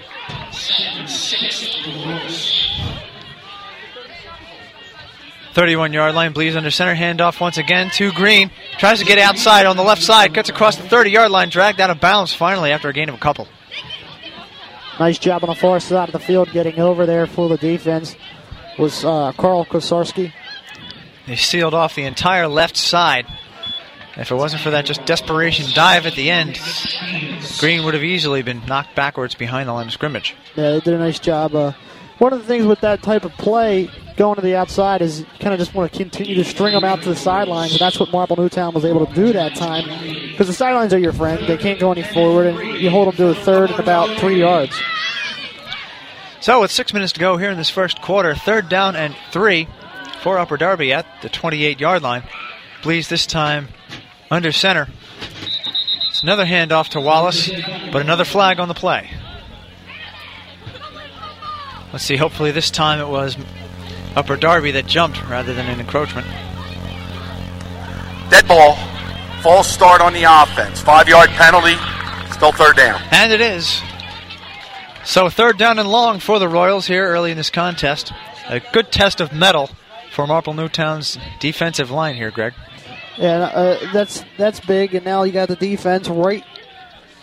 Thirty-one 5.54 5.94
yard 5.94 6.16
line. 6.16 6.34
Blees 6.34 6.56
under 6.56 6.72
center. 6.72 6.96
Handoff 6.96 7.42
once 7.42 7.58
again 7.58 7.90
to 7.92 8.12
Green. 8.12 8.52
Tries 8.78 9.00
to 9.00 9.06
get 9.06 9.18
outside 9.18 9.66
on 9.66 9.76
the 9.76 9.84
left 9.84 10.02
side. 10.02 10.34
Cuts 10.34 10.50
across 10.50 10.78
the 10.78 10.88
thirty 10.88 11.12
yard 11.12 11.32
line. 11.32 11.50
Dragged 11.50 11.82
out 11.82 11.90
of 11.90 12.00
bounds 12.00 12.34
finally 12.34 12.72
after 12.72 12.90
a 12.90 12.94
gain 12.94 13.10
of 13.10 13.16
a 13.16 13.20
couple. 13.20 13.48
Nice 15.00 15.18
job 15.18 15.44
on 15.44 15.50
the 15.50 15.56
far 15.56 15.80
side 15.80 16.10
of 16.10 16.14
the 16.14 16.20
field 16.20 16.52
getting 16.52 16.80
over 16.80 17.06
there 17.06 17.26
for 17.26 17.50
the 17.50 17.58
defense 17.58 18.16
was 18.78 19.04
uh, 19.04 19.32
Carl 19.34 19.66
Kosarski. 19.66 20.32
They 21.28 21.36
sealed 21.36 21.74
off 21.74 21.96
the 21.96 22.04
entire 22.04 22.48
left 22.48 22.78
side. 22.78 23.26
If 24.18 24.30
it 24.30 24.36
wasn't 24.36 24.62
for 24.62 24.72
that 24.72 24.86
just 24.86 25.06
desperation 25.06 25.66
dive 25.74 26.06
at 26.06 26.16
the 26.16 26.30
end, 26.30 26.60
Green 27.60 27.86
would 27.86 27.94
have 27.94 28.04
easily 28.04 28.42
been 28.42 28.66
knocked 28.66 28.94
backwards 28.94 29.36
behind 29.36 29.70
the 29.70 29.74
line 29.74 29.88
of 29.88 29.94
scrimmage. 29.94 30.36
Yeah, 30.56 30.72
they 30.72 30.80
did 30.82 30.94
a 30.94 30.98
nice 30.98 31.20
job. 31.20 31.56
Uh, 31.56 31.72
one 32.18 32.34
of 32.34 32.40
the 32.40 32.46
things 32.46 32.66
with 32.66 32.82
that 32.82 33.02
type 33.02 33.24
of 33.24 33.32
play 33.34 33.90
going 34.22 34.36
to 34.36 34.42
the 34.42 34.56
outside 34.56 35.02
is 35.02 35.26
kind 35.40 35.52
of 35.52 35.60
just 35.60 35.74
want 35.74 35.92
to 35.92 35.98
continue 35.98 36.36
to 36.36 36.44
string 36.44 36.76
them 36.76 36.84
out 36.84 37.02
to 37.02 37.10
the 37.10 37.16
sidelines, 37.16 37.72
and 37.72 37.80
that's 37.80 38.00
what 38.00 38.12
Marple 38.12 38.38
Newtown 38.38 38.72
was 38.72 38.86
able 38.86 39.04
to 39.08 39.14
do 39.16 39.34
that 39.34 39.56
time 39.56 39.84
because 40.30 40.46
the 40.46 40.54
sidelines 40.54 40.94
are 40.94 41.00
your 41.00 41.12
friend. 41.12 41.48
They 41.48 41.58
can't 41.58 41.80
go 41.80 41.92
any 41.92 42.04
forward, 42.04 42.46
and 42.46 42.80
you 42.80 42.92
hold 42.92 43.08
them 43.08 43.16
to 43.16 43.28
a 43.30 43.36
third 43.44 43.72
and 43.72 43.80
about 43.80 44.20
three 44.20 44.40
yards. 44.40 44.80
So, 46.40 46.62
with 46.62 46.70
six 46.70 46.94
minutes 46.94 47.14
to 47.14 47.20
go 47.20 47.38
here 47.38 47.50
in 47.50 47.58
this 47.58 47.72
first 47.72 48.00
quarter, 48.04 48.36
third 48.36 48.70
down 48.70 48.96
and 48.96 49.16
three 49.32 49.68
for 50.22 50.38
Upper 50.38 50.56
Darby 50.56 50.94
at 50.94 51.08
the 51.24 51.30
28 51.30 51.80
yard 51.80 52.04
line. 52.04 52.22
Blees 52.84 53.10
this 53.10 53.26
time 53.26 53.70
under 54.30 54.52
center. 54.52 54.88
It's 56.10 56.22
another 56.22 56.46
handoff 56.46 56.90
to 56.90 57.02
Wallace, 57.02 57.50
but 57.92 58.04
another 58.04 58.26
flag 58.26 58.60
on 58.60 58.68
the 58.68 58.76
play. 58.76 59.10
Let's 61.92 62.06
see, 62.06 62.18
hopefully 62.18 62.52
this 62.52 62.70
time 62.70 63.00
it 63.00 63.08
was 63.08 63.36
Upper 64.15 64.36
Darby 64.36 64.71
that 64.71 64.88
jumped 64.88 65.24
rather 65.28 65.54
than 65.54 65.67
an 65.67 65.80
encroachment. 65.80 66.28
Dead 68.30 68.47
ball. 68.47 68.76
False 69.41 69.67
start 69.67 70.02
on 70.02 70.13
the 70.13 70.24
offense. 70.24 70.80
Five 70.80 71.08
yard 71.08 71.30
penalty. 71.30 71.76
Still 72.34 72.52
third 72.52 72.76
down. 72.76 73.02
And 73.12 73.32
it 73.32 73.41
is. 73.41 73.82
So 75.04 75.30
third 75.30 75.58
down 75.58 75.80
and 75.80 75.89
long 75.89 76.19
for 76.19 76.39
the 76.39 76.47
Royals 76.47 76.88
here 76.88 77.06
early 77.08 77.32
in 77.32 77.38
this 77.38 77.50
contest. 77.50 78.12
A 78.47 78.60
good 78.71 78.91
test 78.91 79.19
of 79.21 79.34
metal 79.34 79.69
for 80.13 80.28
Marple 80.28 80.54
Newtown's 80.54 81.17
defensive 81.39 81.89
line 81.89 82.15
here, 82.15 82.32
Greg. 82.32 82.54
Yeah, 83.17 83.39
uh, 83.39 83.91
that's 83.93 84.24
that's 84.38 84.60
big, 84.60 84.95
and 84.95 85.06
now 85.06 85.24
you 85.24 85.32
got 85.32 85.47
the 85.47 85.56
defense 85.56 86.08
right. 86.08 86.43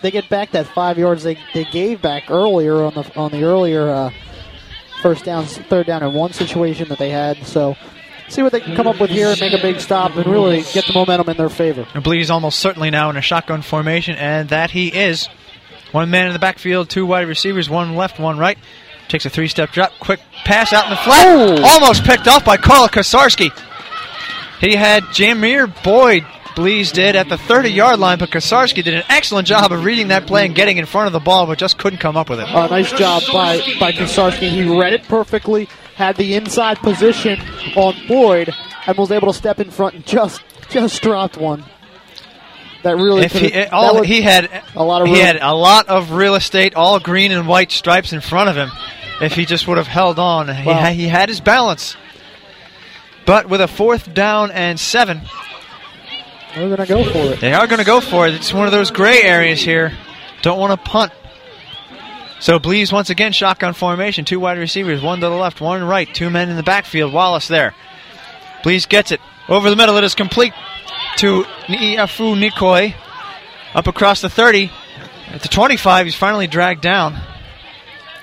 They 0.03 0.11
get 0.11 0.29
back 0.29 0.53
that 0.53 0.67
five 0.69 0.99
yards 0.99 1.23
they, 1.23 1.39
they 1.55 1.65
gave 1.65 2.01
back 2.03 2.31
earlier 2.31 2.77
on 2.77 2.95
the 2.95 3.17
on 3.17 3.31
the 3.31 3.45
earlier 3.45 3.89
uh, 3.89 4.11
first 5.03 5.25
down, 5.25 5.45
third 5.47 5.87
down 5.87 6.03
and 6.03 6.15
one 6.15 6.33
situation 6.33 6.89
that 6.89 6.99
they 6.99 7.11
had. 7.11 7.45
So 7.47 7.77
see 8.29 8.43
what 8.43 8.53
they 8.53 8.61
can 8.61 8.77
come 8.77 8.87
up 8.87 9.01
with 9.01 9.11
here 9.11 9.29
and 9.29 9.41
make 9.41 9.53
a 9.53 9.63
big 9.63 9.81
stop 9.81 10.17
and 10.17 10.27
really 10.27 10.63
get 10.73 10.87
the 10.87 10.93
momentum 10.93 11.29
in 11.29 11.37
their 11.37 11.49
favor. 11.49 11.87
I 11.95 12.01
believe 12.01 12.19
he's 12.19 12.31
almost 12.31 12.59
certainly 12.59 12.91
now 12.91 13.11
in 13.11 13.17
a 13.17 13.23
shotgun 13.23 13.63
formation, 13.63 14.17
and 14.17 14.49
that 14.51 14.71
he 14.71 14.89
is. 14.89 15.29
One 15.93 16.11
man 16.11 16.27
in 16.27 16.35
the 16.35 16.39
backfield, 16.39 16.91
two 16.91 17.07
wide 17.07 17.27
receivers, 17.27 17.71
one 17.71 17.97
left, 17.97 18.19
one 18.19 18.37
right. 18.39 18.59
Takes 19.09 19.25
a 19.25 19.31
three 19.31 19.49
step 19.49 19.71
drop, 19.71 19.93
quick 20.01 20.21
pass 20.45 20.73
out 20.75 20.85
in 20.85 20.91
the 20.91 20.97
flat. 20.97 21.27
Oh. 21.27 21.63
Almost 21.63 22.05
picked 22.05 22.29
off 22.29 22.45
by 22.45 22.59
Carl 22.59 22.89
Kosarski. 22.89 23.51
He 24.61 24.75
had 24.75 25.05
Jamir 25.05 25.73
Boyd, 25.83 26.27
Blees 26.59 26.93
did, 26.93 27.15
at 27.15 27.29
the 27.29 27.39
30 27.39 27.71
yard 27.71 28.01
line, 28.01 28.19
but 28.19 28.31
Kosarski 28.31 28.83
did 28.83 28.93
an 28.95 29.05
excellent 29.09 29.47
job 29.47 29.71
of 29.71 29.85
reading 29.85 30.09
that 30.09 30.27
play 30.27 30.45
and 30.45 30.57
getting 30.57 30.77
in 30.77 30.87
front 30.87 31.07
of 31.07 31.13
the 31.13 31.21
ball, 31.21 31.47
but 31.47 31.57
just 31.57 31.79
couldn't 31.79 32.01
come 32.01 32.17
up 32.17 32.29
with 32.29 32.41
it. 32.41 32.49
Uh, 32.49 32.67
nice 32.67 32.91
job 32.93 33.23
by 33.33 33.59
by 33.79 33.93
Kosarski. 33.93 34.51
He 34.51 34.65
read 34.79 34.93
it 34.93 35.05
perfectly, 35.05 35.69
had 35.95 36.17
the 36.17 36.35
inside 36.35 36.79
position 36.79 37.39
on 37.77 37.95
Boyd, 38.09 38.53
and 38.89 38.99
was 38.99 39.13
able 39.13 39.33
to 39.33 39.39
step 39.39 39.61
in 39.61 39.71
front 39.71 39.95
and 39.95 40.05
just 40.05 40.43
just 40.69 41.01
dropped 41.01 41.37
one. 41.37 41.65
That 42.83 42.97
really 42.97 43.23
If 43.25 43.33
he, 43.33 43.47
it- 43.47 43.73
all, 43.73 44.03
he 44.03 44.21
had 44.23 44.51
a 44.75 44.83
lot 44.85 45.03
of 45.03 45.09
he 45.09 45.19
had 45.19 45.37
a 45.41 45.55
lot 45.55 45.89
of 45.89 46.11
real 46.11 46.35
estate, 46.35 46.75
all 46.75 46.99
green 46.99 47.31
and 47.31 47.47
white 47.47 47.71
stripes 47.71 48.13
in 48.13 48.21
front 48.21 48.51
of 48.51 48.57
him. 48.57 48.71
If 49.21 49.35
he 49.35 49.45
just 49.47 49.69
would 49.69 49.79
have 49.79 49.87
held 49.87 50.19
on, 50.19 50.49
he, 50.49 50.67
Wow. 50.69 50.91
he 50.91 51.07
had 51.07 51.29
his 51.29 51.41
balance. 51.41 51.97
But 53.27 53.49
with 53.49 53.61
a 53.61 53.69
fourth 53.69 54.13
down 54.15 54.51
and 54.51 54.79
seven, 54.81 55.21
They're 56.59 56.77
going 56.77 56.79
to 56.79 56.87
go 56.87 57.05
for 57.05 57.33
it. 57.33 57.41
they 57.41 57.53
are 57.55 57.69
going 57.69 57.79
to 57.79 57.85
go 57.85 58.01
for 58.01 58.27
it. 58.27 58.35
It's 58.35 58.53
one 58.53 58.67
of 58.67 58.73
those 58.73 58.91
gray 58.91 59.23
areas 59.23 59.61
here. 59.61 59.97
Don't 60.43 60.59
want 60.59 60.73
to 60.73 60.91
punt. 60.91 61.13
So 62.41 62.59
Blees 62.59 62.93
once 62.93 63.11
again 63.11 63.31
shotgun 63.31 63.75
formation. 63.75 64.25
Two 64.25 64.41
wide 64.41 64.59
receivers, 64.59 65.01
one 65.01 65.21
to 65.21 65.29
the 65.29 65.35
left, 65.35 65.61
one 65.61 65.85
right. 65.85 66.13
Two 66.13 66.31
men 66.31 66.49
in 66.49 66.57
the 66.57 66.65
backfield. 66.65 67.13
Wallace 67.13 67.47
there. 67.47 67.75
Blees 68.65 68.89
gets 68.89 69.13
it 69.13 69.21
over 69.49 69.71
the 69.71 69.77
middle. 69.77 69.97
It 69.99 70.05
is 70.05 70.17
complete 70.17 70.53
to 71.19 71.45
Niafu 71.67 72.37
Nikoi. 72.37 72.95
Up 73.75 73.87
across 73.87 74.21
the 74.21 74.29
30. 74.29 74.73
At 75.29 75.43
the 75.43 75.49
25, 75.49 76.07
he's 76.07 76.15
finally 76.17 76.49
dragged 76.49 76.81
down. 76.81 77.21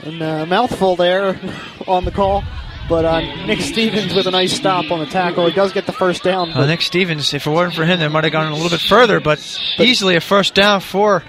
And 0.01 0.21
uh, 0.21 0.45
mouthful 0.45 0.97
there 0.97 1.39
on 1.87 2.03
the 2.03 2.11
call. 2.11 2.43
But 2.87 3.03
uh, 3.05 3.45
Nick 3.45 3.61
Stevens 3.61 4.13
with 4.13 4.27
a 4.27 4.31
nice 4.31 4.53
stop 4.53 4.91
on 4.91 4.99
the 4.99 5.07
tackle. 5.07 5.47
He 5.47 5.53
does 5.53 5.73
get 5.73 5.85
the 5.87 5.91
first 5.91 6.23
down. 6.23 6.51
But- 6.53 6.67
Nick 6.67 6.81
Stevens, 6.81 7.33
if 7.33 7.47
it 7.47 7.49
weren't 7.49 7.73
for 7.73 7.83
him, 7.85 7.99
they 7.99 8.07
might 8.07 8.23
have 8.25 8.33
gone 8.33 8.51
a 8.51 8.55
little 8.55 8.69
bit 8.69 8.81
further, 8.81 9.19
but 9.19 9.39
easily 9.79 10.15
a 10.15 10.21
first 10.21 10.53
down 10.53 10.81
for 10.81 11.23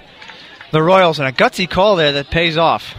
the 0.71 0.83
Royals, 0.83 1.17
and 1.19 1.27
a 1.27 1.31
gutsy 1.31 1.67
call 1.69 1.95
there 1.95 2.11
that 2.13 2.29
pays 2.29 2.57
off. 2.57 2.93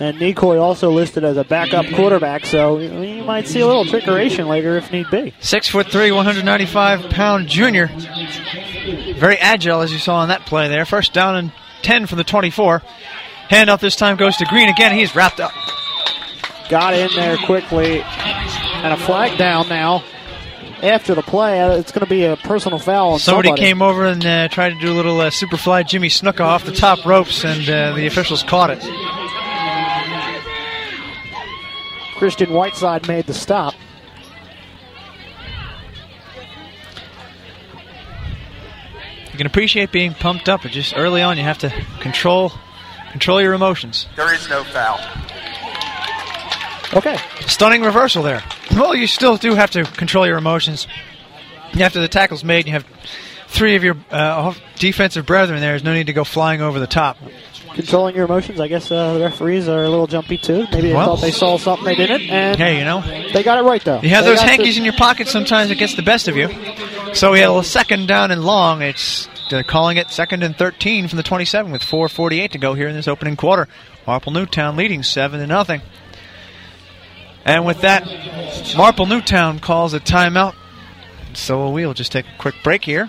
And 0.00 0.18
Nikoi 0.18 0.60
also 0.60 0.90
listed 0.90 1.22
as 1.24 1.36
a 1.36 1.44
backup 1.44 1.86
quarterback, 1.94 2.44
so 2.44 2.78
you 2.78 3.22
might 3.22 3.46
see 3.46 3.60
a 3.60 3.66
little 3.66 3.84
trickeration 3.84 4.48
later 4.48 4.76
if 4.76 4.90
need 4.90 5.08
be. 5.10 5.32
Six 5.38 5.68
foot 5.68 5.86
three, 5.86 6.10
195 6.10 7.10
pound 7.10 7.46
junior. 7.48 7.86
Very 9.16 9.36
agile, 9.36 9.80
as 9.82 9.92
you 9.92 9.98
saw 9.98 10.16
on 10.16 10.28
that 10.28 10.46
play 10.46 10.68
there. 10.68 10.84
First 10.84 11.12
down 11.12 11.36
and 11.36 11.52
10 11.82 12.06
from 12.06 12.18
the 12.18 12.24
24. 12.24 12.82
Handoff 13.48 13.78
this 13.80 13.94
time 13.94 14.16
goes 14.16 14.36
to 14.38 14.44
Green 14.46 14.68
again. 14.68 14.96
He's 14.96 15.14
wrapped 15.14 15.38
up. 15.38 15.52
Got 16.68 16.94
in 16.94 17.10
there 17.14 17.36
quickly, 17.36 18.00
and 18.02 18.92
a 18.92 18.96
flag 18.96 19.36
down 19.38 19.68
now. 19.68 20.02
After 20.82 21.14
the 21.14 21.22
play, 21.22 21.60
uh, 21.60 21.76
it's 21.76 21.92
going 21.92 22.04
to 22.04 22.10
be 22.10 22.24
a 22.24 22.36
personal 22.36 22.78
foul 22.78 23.14
on 23.14 23.18
Somebody, 23.18 23.48
somebody. 23.48 23.62
came 23.62 23.80
over 23.80 24.04
and 24.04 24.24
uh, 24.26 24.48
tried 24.48 24.70
to 24.70 24.80
do 24.80 24.92
a 24.92 24.94
little 24.94 25.18
uh, 25.20 25.30
superfly 25.30 25.86
Jimmy 25.86 26.08
Snuka 26.08 26.40
off 26.40 26.64
the 26.64 26.72
top 26.72 27.06
ropes, 27.06 27.44
and 27.44 27.68
uh, 27.68 27.94
the 27.94 28.06
officials 28.06 28.42
caught 28.42 28.70
it. 28.70 28.82
Christian 32.16 32.52
Whiteside 32.52 33.08
made 33.08 33.26
the 33.26 33.34
stop. 33.34 33.74
You 39.32 39.38
can 39.38 39.46
appreciate 39.46 39.90
being 39.90 40.14
pumped 40.14 40.48
up, 40.48 40.62
but 40.62 40.70
just 40.70 40.96
early 40.96 41.20
on, 41.20 41.36
you 41.38 41.42
have 41.44 41.58
to 41.58 41.70
control 42.00 42.52
control 43.10 43.40
your 43.40 43.52
emotions. 43.52 44.06
There 44.16 44.32
is 44.34 44.48
no 44.48 44.64
foul. 44.64 45.00
Okay. 46.94 47.16
Stunning 47.46 47.82
reversal 47.82 48.22
there. 48.22 48.42
Well, 48.72 48.94
you 48.94 49.06
still 49.06 49.36
do 49.36 49.54
have 49.54 49.70
to 49.72 49.84
control 49.84 50.26
your 50.26 50.38
emotions. 50.38 50.86
After 51.78 52.00
the 52.00 52.08
tackle's 52.08 52.44
made, 52.44 52.66
you 52.66 52.72
have 52.72 52.86
three 53.48 53.74
of 53.76 53.82
your 53.84 53.96
uh, 54.10 54.54
defensive 54.76 55.26
brethren 55.26 55.60
there. 55.60 55.72
There's 55.72 55.84
no 55.84 55.92
need 55.94 56.06
to 56.06 56.12
go 56.12 56.24
flying 56.24 56.60
over 56.60 56.78
the 56.78 56.86
top. 56.86 57.16
Controlling 57.74 58.14
your 58.14 58.26
emotions. 58.26 58.60
I 58.60 58.68
guess 58.68 58.90
uh, 58.92 59.14
the 59.14 59.20
referees 59.20 59.68
are 59.68 59.82
a 59.82 59.88
little 59.90 60.06
jumpy 60.06 60.38
too. 60.38 60.66
Maybe 60.70 60.88
they 60.88 60.94
Well- 60.94 61.16
thought 61.16 61.20
they 61.22 61.32
saw 61.32 61.58
something 61.58 61.84
they 61.84 61.96
didn't, 61.96 62.30
and 62.30 62.56
Hey, 62.56 62.78
you 62.78 62.84
know, 62.84 63.00
they 63.32 63.42
got 63.42 63.58
it 63.58 63.62
right 63.62 63.82
though. 63.82 64.00
you 64.00 64.10
have 64.10 64.24
They 64.24 64.30
those 64.30 64.40
hankies 64.40 64.78
in 64.78 64.84
your 64.84 64.92
pocket. 64.94 65.26
Sometimes 65.26 65.72
it 65.72 65.78
gets 65.78 65.94
the 65.96 66.02
best 66.02 66.28
of 66.28 66.36
you. 66.36 66.48
So 67.14 67.32
we 67.32 67.40
had 67.40 67.50
a 67.50 67.64
second 67.64 68.06
down 68.06 68.30
and 68.30 68.44
long. 68.44 68.80
It's 68.82 69.28
they're 69.50 69.64
calling 69.64 69.96
it 69.96 70.10
second 70.10 70.44
and 70.44 70.56
13 70.56 71.08
from 71.08 71.16
the 71.16 71.22
27 71.24 71.72
with 71.72 71.82
4:48 71.82 72.52
to 72.52 72.58
go 72.58 72.74
here 72.74 72.86
in 72.86 72.94
this 72.94 73.08
opening 73.08 73.34
quarter. 73.36 73.66
Marple 74.06 74.32
Newtown 74.32 74.76
leading 74.76 75.02
seven 75.02 75.40
to 75.40 75.46
nothing. 75.46 75.80
And 77.44 77.66
with 77.66 77.82
that, 77.82 78.06
Marple 78.76 79.06
Newtown 79.06 79.58
calls 79.58 79.92
a 79.94 80.00
timeout. 80.00 80.54
So 81.34 81.70
we'll 81.70 81.94
just 81.94 82.12
take 82.12 82.26
a 82.26 82.38
quick 82.38 82.54
break 82.62 82.84
here. 82.84 83.08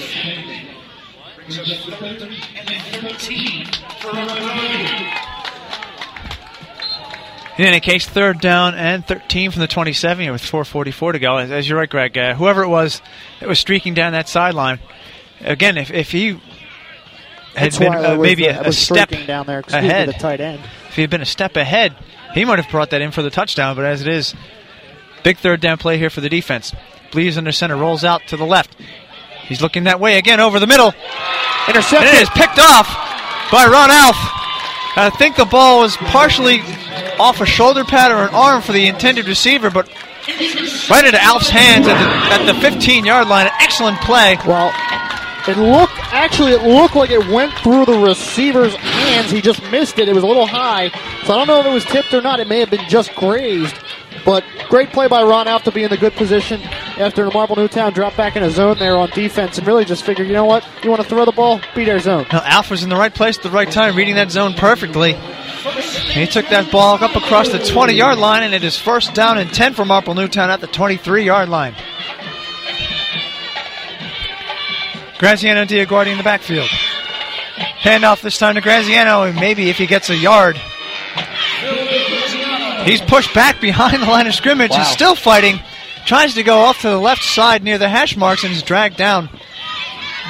In 7.58 7.66
any 7.66 7.80
case, 7.80 8.06
third 8.06 8.40
down 8.40 8.74
and 8.74 9.06
13 9.06 9.50
from 9.50 9.60
the 9.60 9.66
27 9.66 10.32
with 10.32 10.40
4:44 10.40 11.12
to 11.12 11.18
go. 11.18 11.36
As, 11.36 11.50
as 11.50 11.68
you're 11.68 11.78
right, 11.78 11.90
Greg. 11.90 12.16
Uh, 12.16 12.34
whoever 12.34 12.62
it 12.62 12.68
was 12.68 13.02
that 13.40 13.48
was 13.48 13.58
streaking 13.58 13.92
down 13.92 14.12
that 14.12 14.28
sideline, 14.28 14.78
again, 15.40 15.76
if, 15.76 15.90
if 15.90 16.10
he 16.10 16.40
had 17.54 17.78
been 17.78 17.94
uh, 17.94 18.16
maybe 18.16 18.46
a, 18.46 18.60
a 18.62 18.72
step 18.72 19.10
down 19.26 19.46
there. 19.46 19.60
Ahead, 19.68 20.08
me, 20.08 20.12
the 20.14 20.18
tight 20.18 20.40
end. 20.40 20.60
if 20.88 20.94
he 20.94 21.00
had 21.02 21.10
been 21.10 21.22
a 21.22 21.26
step 21.26 21.56
ahead, 21.56 21.94
he 22.34 22.44
might 22.44 22.58
have 22.58 22.70
brought 22.70 22.90
that 22.90 23.00
in 23.02 23.10
for 23.10 23.22
the 23.22 23.30
touchdown. 23.30 23.76
But 23.76 23.84
as 23.84 24.00
it 24.00 24.08
is, 24.08 24.34
big 25.24 25.38
third 25.38 25.60
down 25.60 25.78
play 25.78 25.98
here 25.98 26.10
for 26.10 26.20
the 26.20 26.28
defense. 26.28 26.72
Blees 27.10 27.36
under 27.36 27.52
center, 27.52 27.76
rolls 27.76 28.04
out 28.04 28.22
to 28.28 28.36
the 28.36 28.44
left. 28.46 28.76
He's 29.46 29.60
looking 29.60 29.84
that 29.84 29.98
way 29.98 30.16
again 30.16 30.38
over 30.38 30.60
the 30.60 30.66
middle. 30.66 30.92
And 31.66 31.76
Intercepted. 31.76 32.14
it 32.14 32.22
is 32.22 32.30
picked 32.30 32.58
off 32.58 32.86
by 33.50 33.66
Ron 33.66 33.90
Alf. 33.90 34.16
I 34.96 35.10
think 35.18 35.36
the 35.36 35.44
ball 35.44 35.80
was 35.80 35.96
partially 35.96 36.60
off 37.18 37.40
a 37.40 37.46
shoulder 37.46 37.84
pad 37.84 38.12
or 38.12 38.22
an 38.28 38.34
arm 38.34 38.62
for 38.62 38.72
the 38.72 38.86
intended 38.86 39.26
receiver, 39.26 39.70
but 39.70 39.88
right 40.88 41.04
into 41.04 41.20
Alf's 41.20 41.50
hands 41.50 41.86
at 41.86 41.94
the, 41.94 42.34
at 42.34 42.54
the 42.54 42.60
15 42.60 43.04
yard 43.04 43.28
line. 43.28 43.46
An 43.46 43.52
excellent 43.60 44.00
play. 44.00 44.36
Well, 44.46 44.72
it 45.48 45.56
looked 45.56 45.92
actually 46.12 46.52
it 46.52 46.62
looked 46.62 46.96
like 46.96 47.10
it 47.10 47.26
went 47.28 47.52
through 47.58 47.86
the 47.86 47.98
receiver's 47.98 48.74
hands. 48.74 49.30
He 49.30 49.40
just 49.40 49.62
missed 49.70 49.98
it. 49.98 50.08
It 50.08 50.14
was 50.14 50.24
a 50.24 50.26
little 50.26 50.46
high, 50.46 50.90
so 51.24 51.34
I 51.34 51.36
don't 51.36 51.46
know 51.46 51.60
if 51.60 51.66
it 51.66 51.72
was 51.72 51.84
tipped 51.84 52.12
or 52.14 52.20
not. 52.20 52.40
It 52.40 52.48
may 52.48 52.60
have 52.60 52.70
been 52.70 52.88
just 52.88 53.14
grazed. 53.14 53.76
But 54.24 54.44
great 54.68 54.90
play 54.90 55.08
by 55.08 55.22
Ron 55.22 55.48
Alf 55.48 55.64
to 55.64 55.72
be 55.72 55.82
in 55.82 55.90
the 55.90 55.96
good 55.96 56.12
position 56.12 56.60
after 56.60 57.30
Marple 57.30 57.56
Newtown 57.56 57.92
dropped 57.92 58.16
back 58.16 58.36
in 58.36 58.42
a 58.42 58.50
zone 58.50 58.78
there 58.78 58.96
on 58.96 59.08
defense 59.10 59.56
and 59.56 59.66
really 59.66 59.84
just 59.84 60.04
figured, 60.04 60.26
you 60.26 60.34
know 60.34 60.44
what? 60.44 60.66
You 60.82 60.90
want 60.90 61.02
to 61.02 61.08
throw 61.08 61.24
the 61.24 61.32
ball? 61.32 61.60
Beat 61.74 61.88
our 61.88 61.98
zone. 61.98 62.26
Now, 62.30 62.42
Alf 62.44 62.70
was 62.70 62.82
in 62.82 62.90
the 62.90 62.96
right 62.96 63.14
place 63.14 63.38
at 63.38 63.42
the 63.42 63.50
right 63.50 63.70
time, 63.70 63.96
reading 63.96 64.16
that 64.16 64.30
zone 64.30 64.54
perfectly. 64.54 65.14
He 65.14 66.26
took 66.26 66.48
that 66.48 66.70
ball 66.70 67.02
up 67.02 67.16
across 67.16 67.50
the 67.50 67.58
20 67.58 67.94
yard 67.94 68.18
line, 68.18 68.42
and 68.42 68.54
it 68.54 68.64
is 68.64 68.78
first 68.78 69.14
down 69.14 69.38
and 69.38 69.52
10 69.52 69.74
for 69.74 69.84
Marple 69.84 70.14
Newtown 70.14 70.50
at 70.50 70.60
the 70.60 70.66
23 70.66 71.24
yard 71.24 71.48
line. 71.48 71.74
Graziano 75.20 75.64
Diaguardi 75.66 76.10
in 76.12 76.16
the 76.16 76.24
backfield. 76.24 76.68
Handoff 77.82 78.22
this 78.22 78.38
time 78.38 78.54
to 78.54 78.60
Graziano, 78.62 79.22
and 79.24 79.36
maybe 79.36 79.68
if 79.68 79.76
he 79.76 79.86
gets 79.86 80.08
a 80.08 80.16
yard. 80.16 80.56
He's 82.84 83.02
pushed 83.02 83.34
back 83.34 83.60
behind 83.60 84.02
the 84.02 84.06
line 84.06 84.26
of 84.26 84.34
scrimmage. 84.34 84.74
He's 84.74 84.88
still 84.88 85.14
fighting. 85.14 85.60
Tries 86.06 86.34
to 86.34 86.42
go 86.42 86.60
off 86.60 86.80
to 86.80 86.88
the 86.88 86.98
left 86.98 87.22
side 87.22 87.62
near 87.62 87.76
the 87.76 87.88
hash 87.88 88.16
marks 88.16 88.42
and 88.44 88.52
is 88.54 88.62
dragged 88.62 88.96
down. 88.96 89.28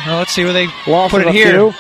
Well, 0.07 0.19
let's 0.19 0.33
see 0.33 0.43
where 0.43 0.53
they 0.53 0.67
Loss 0.89 1.13
put 1.13 1.23
it 1.23 1.29
here. 1.33 1.51
few. 1.53 1.75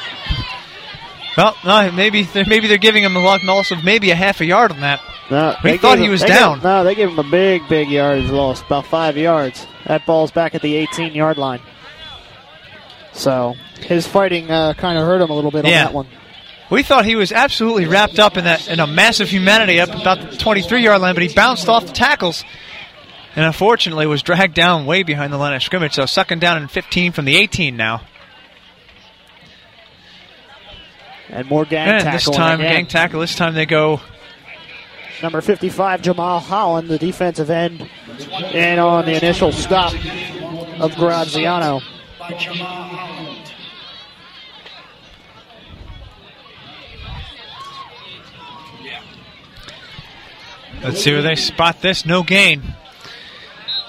Well, 1.36 1.56
no, 1.64 1.90
maybe 1.92 2.22
they're, 2.22 2.44
maybe 2.46 2.68
they're 2.68 2.78
giving 2.78 3.02
him 3.02 3.16
a 3.16 3.20
lot- 3.20 3.42
loss 3.42 3.70
of 3.72 3.82
maybe 3.82 4.10
a 4.10 4.14
half 4.14 4.40
a 4.40 4.44
yard 4.44 4.70
on 4.70 4.80
that. 4.80 5.00
No, 5.30 5.56
We 5.64 5.72
they 5.72 5.78
thought 5.78 5.98
he 5.98 6.04
him- 6.04 6.10
was 6.12 6.22
down. 6.22 6.56
Gave, 6.56 6.64
no, 6.64 6.84
they 6.84 6.94
gave 6.94 7.08
him 7.10 7.18
a 7.18 7.22
big, 7.24 7.66
big 7.68 7.88
yard. 7.90 8.18
yardage 8.18 8.30
loss, 8.30 8.62
about 8.62 8.86
five 8.86 9.16
yards. 9.16 9.66
That 9.86 10.06
ball's 10.06 10.30
back 10.30 10.54
at 10.54 10.62
the 10.62 10.76
18 10.76 11.14
yard 11.14 11.36
line. 11.38 11.60
So 13.12 13.54
his 13.80 14.06
fighting 14.06 14.50
uh, 14.50 14.74
kind 14.74 14.98
of 14.98 15.04
hurt 15.04 15.20
him 15.20 15.30
a 15.30 15.34
little 15.34 15.50
bit 15.50 15.64
Yeah. 15.66 15.80
on 15.80 15.84
that 15.86 15.94
one. 15.94 16.06
We 16.70 16.82
thought 16.84 17.04
he 17.04 17.16
was 17.16 17.32
absolutely 17.32 17.86
wrapped 17.86 18.18
up 18.20 18.36
in 18.36 18.44
that 18.44 18.68
in 18.68 18.78
a 18.78 18.86
massive 18.86 19.28
humanity 19.28 19.80
up 19.80 19.88
about 19.88 20.30
the 20.30 20.36
23 20.36 20.82
yard 20.84 21.00
line, 21.00 21.14
but 21.14 21.22
he 21.24 21.34
bounced 21.34 21.68
off 21.68 21.84
the 21.86 21.92
tackles 21.92 22.44
and 23.34 23.44
unfortunately 23.44 24.06
was 24.06 24.22
dragged 24.22 24.54
down 24.54 24.86
way 24.86 25.02
behind 25.02 25.32
the 25.32 25.38
line 25.38 25.52
of 25.54 25.62
scrimmage. 25.64 25.94
So 25.94 26.06
second 26.06 26.40
down 26.40 26.58
and 26.58 26.70
15 26.70 27.10
from 27.12 27.24
the 27.24 27.36
18 27.36 27.76
now. 27.76 28.02
And 31.28 31.48
more 31.48 31.64
gang 31.64 31.88
And 31.88 32.02
tackle. 32.04 32.12
this 32.32 32.36
time, 32.36 32.60
again. 32.60 32.72
gang 32.74 32.86
tackle. 32.86 33.20
This 33.20 33.34
time 33.34 33.54
they 33.54 33.66
go 33.66 34.00
Number 35.22 35.40
55, 35.42 36.00
Jamal 36.00 36.40
Holland, 36.40 36.88
the 36.88 36.96
defensive 36.98 37.50
end, 37.50 37.86
and 38.54 38.80
on 38.80 39.04
the 39.04 39.12
initial 39.16 39.52
stop 39.52 39.92
of 40.80 40.94
Graziano. 40.96 41.80
Let's 50.82 51.02
see 51.02 51.12
where 51.12 51.22
they 51.22 51.34
spot 51.34 51.82
this. 51.82 52.06
No 52.06 52.22
gain. 52.22 52.62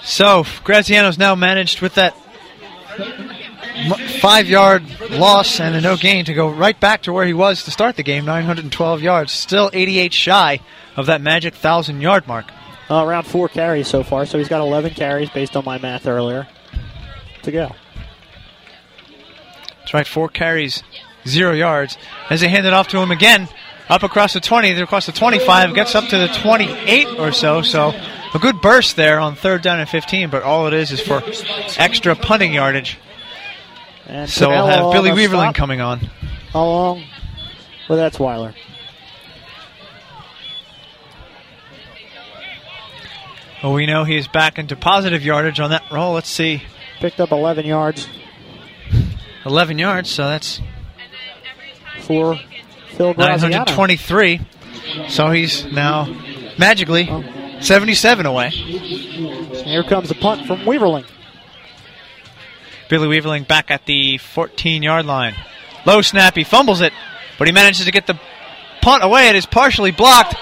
So 0.02 0.44
Graziano's 0.64 1.18
now 1.18 1.34
managed 1.34 1.80
with 1.80 1.94
that 1.94 2.14
five 4.20 4.48
yard 4.48 4.84
loss 5.10 5.58
and 5.58 5.74
a 5.74 5.80
no 5.80 5.96
gain 5.96 6.24
to 6.26 6.34
go 6.34 6.50
right 6.50 6.78
back 6.78 7.02
to 7.02 7.12
where 7.12 7.24
he 7.24 7.32
was 7.32 7.64
to 7.64 7.70
start 7.70 7.96
the 7.96 8.02
game 8.02 8.24
912 8.24 9.02
yards. 9.02 9.32
Still 9.32 9.70
88 9.72 10.12
shy 10.12 10.60
of 10.96 11.06
that 11.06 11.20
magic 11.20 11.54
1,000 11.54 12.00
yard 12.00 12.26
mark. 12.26 12.46
Uh, 12.90 13.04
around 13.06 13.24
four 13.24 13.48
carries 13.48 13.88
so 13.88 14.02
far, 14.02 14.26
so 14.26 14.36
he's 14.36 14.48
got 14.48 14.60
11 14.60 14.92
carries 14.92 15.30
based 15.30 15.56
on 15.56 15.64
my 15.64 15.78
math 15.78 16.06
earlier 16.06 16.46
to 17.42 17.50
go. 17.50 17.74
That's 19.82 19.94
right, 19.94 20.06
four 20.06 20.28
carries, 20.28 20.82
zero 21.26 21.52
yards. 21.52 21.98
As 22.30 22.40
they 22.40 22.48
hand 22.48 22.66
it 22.66 22.72
off 22.72 22.88
to 22.88 22.98
him 22.98 23.10
again, 23.10 23.48
up 23.88 24.04
across 24.04 24.32
the 24.32 24.40
20, 24.40 24.72
then 24.72 24.82
across 24.82 25.06
the 25.06 25.12
25, 25.12 25.74
gets 25.74 25.94
up 25.94 26.04
to 26.08 26.18
the 26.18 26.28
28 26.28 27.18
or 27.18 27.32
so. 27.32 27.62
So 27.62 27.92
a 28.32 28.38
good 28.38 28.60
burst 28.60 28.96
there 28.96 29.18
on 29.18 29.34
third 29.34 29.62
down 29.62 29.80
and 29.80 29.88
15, 29.88 30.30
but 30.30 30.44
all 30.44 30.68
it 30.68 30.72
is 30.74 30.92
is 30.92 31.00
for 31.00 31.22
extra 31.78 32.14
punting 32.14 32.54
yardage. 32.54 32.98
And 34.06 34.30
So 34.30 34.48
we'll 34.48 34.66
have 34.66 34.92
Billy 34.92 35.10
Weaverling 35.10 35.54
coming 35.54 35.80
on. 35.80 35.98
How 36.52 36.64
long? 36.64 37.04
Well, 37.88 37.98
that's 37.98 38.18
Weiler. 38.20 38.54
Well, 43.62 43.72
we 43.72 43.86
know 43.86 44.04
he's 44.04 44.26
back 44.26 44.58
into 44.58 44.74
positive 44.74 45.24
yardage 45.24 45.60
on 45.60 45.70
that 45.70 45.84
roll. 45.90 46.14
Let's 46.14 46.28
see 46.28 46.62
Picked 47.02 47.18
up 47.18 47.32
11 47.32 47.66
yards 47.66 48.08
11 49.44 49.78
yards, 49.78 50.10
so 50.10 50.24
that's 50.24 50.60
for 52.02 52.38
Phil 52.90 53.14
Graziano. 53.14 53.64
923. 53.64 54.40
So 55.08 55.30
he's 55.30 55.64
now 55.66 56.04
magically 56.58 57.06
77 57.60 58.26
away. 58.26 58.50
Here 58.50 59.82
comes 59.84 60.10
a 60.10 60.14
punt 60.14 60.46
from 60.46 60.60
Weaverling. 60.60 61.06
Billy 62.88 63.08
Weaverling 63.08 63.46
back 63.46 63.70
at 63.70 63.86
the 63.86 64.18
14 64.18 64.82
yard 64.82 65.06
line. 65.06 65.34
Low 65.86 66.02
snap, 66.02 66.36
he 66.36 66.44
fumbles 66.44 66.80
it, 66.80 66.92
but 67.38 67.48
he 67.48 67.52
manages 67.52 67.86
to 67.86 67.92
get 67.92 68.06
the 68.06 68.20
punt 68.82 69.02
away. 69.02 69.28
It 69.28 69.36
is 69.36 69.46
partially 69.46 69.92
blocked 69.92 70.34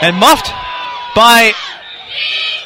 and 0.00 0.16
muffed 0.16 0.50
by 1.14 1.52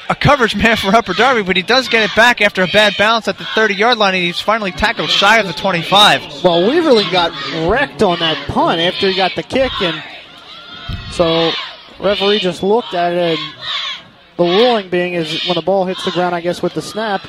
a 0.08 0.14
coverage 0.14 0.54
man 0.56 0.76
for 0.76 0.88
Upper 0.94 1.14
Darby, 1.14 1.42
but 1.42 1.56
he 1.56 1.62
does 1.62 1.88
get 1.88 2.02
it 2.08 2.14
back 2.14 2.40
after 2.40 2.62
a 2.62 2.66
bad 2.68 2.94
bounce 2.98 3.28
at 3.28 3.38
the 3.38 3.44
30 3.44 3.74
yard 3.74 3.98
line, 3.98 4.14
and 4.14 4.22
he's 4.24 4.40
finally 4.40 4.72
tackled 4.72 5.10
shy 5.10 5.38
of 5.38 5.46
the 5.46 5.52
25. 5.52 6.44
Well, 6.44 6.62
Weaverling 6.62 7.10
got 7.10 7.32
wrecked 7.70 8.02
on 8.02 8.18
that 8.20 8.36
punt 8.48 8.80
after 8.80 9.08
he 9.08 9.16
got 9.16 9.34
the 9.36 9.42
kick, 9.42 9.72
and 9.80 10.02
so 11.10 11.50
referee 12.00 12.38
just 12.40 12.62
looked 12.62 12.94
at 12.94 13.12
it, 13.12 13.38
and 13.38 13.54
the 14.36 14.44
ruling 14.44 14.88
being 14.90 15.14
is 15.14 15.44
when 15.46 15.54
the 15.54 15.62
ball 15.62 15.84
hits 15.84 16.04
the 16.04 16.10
ground, 16.10 16.34
I 16.34 16.40
guess 16.40 16.60
with 16.62 16.74
the 16.74 16.82
snap, 16.82 17.22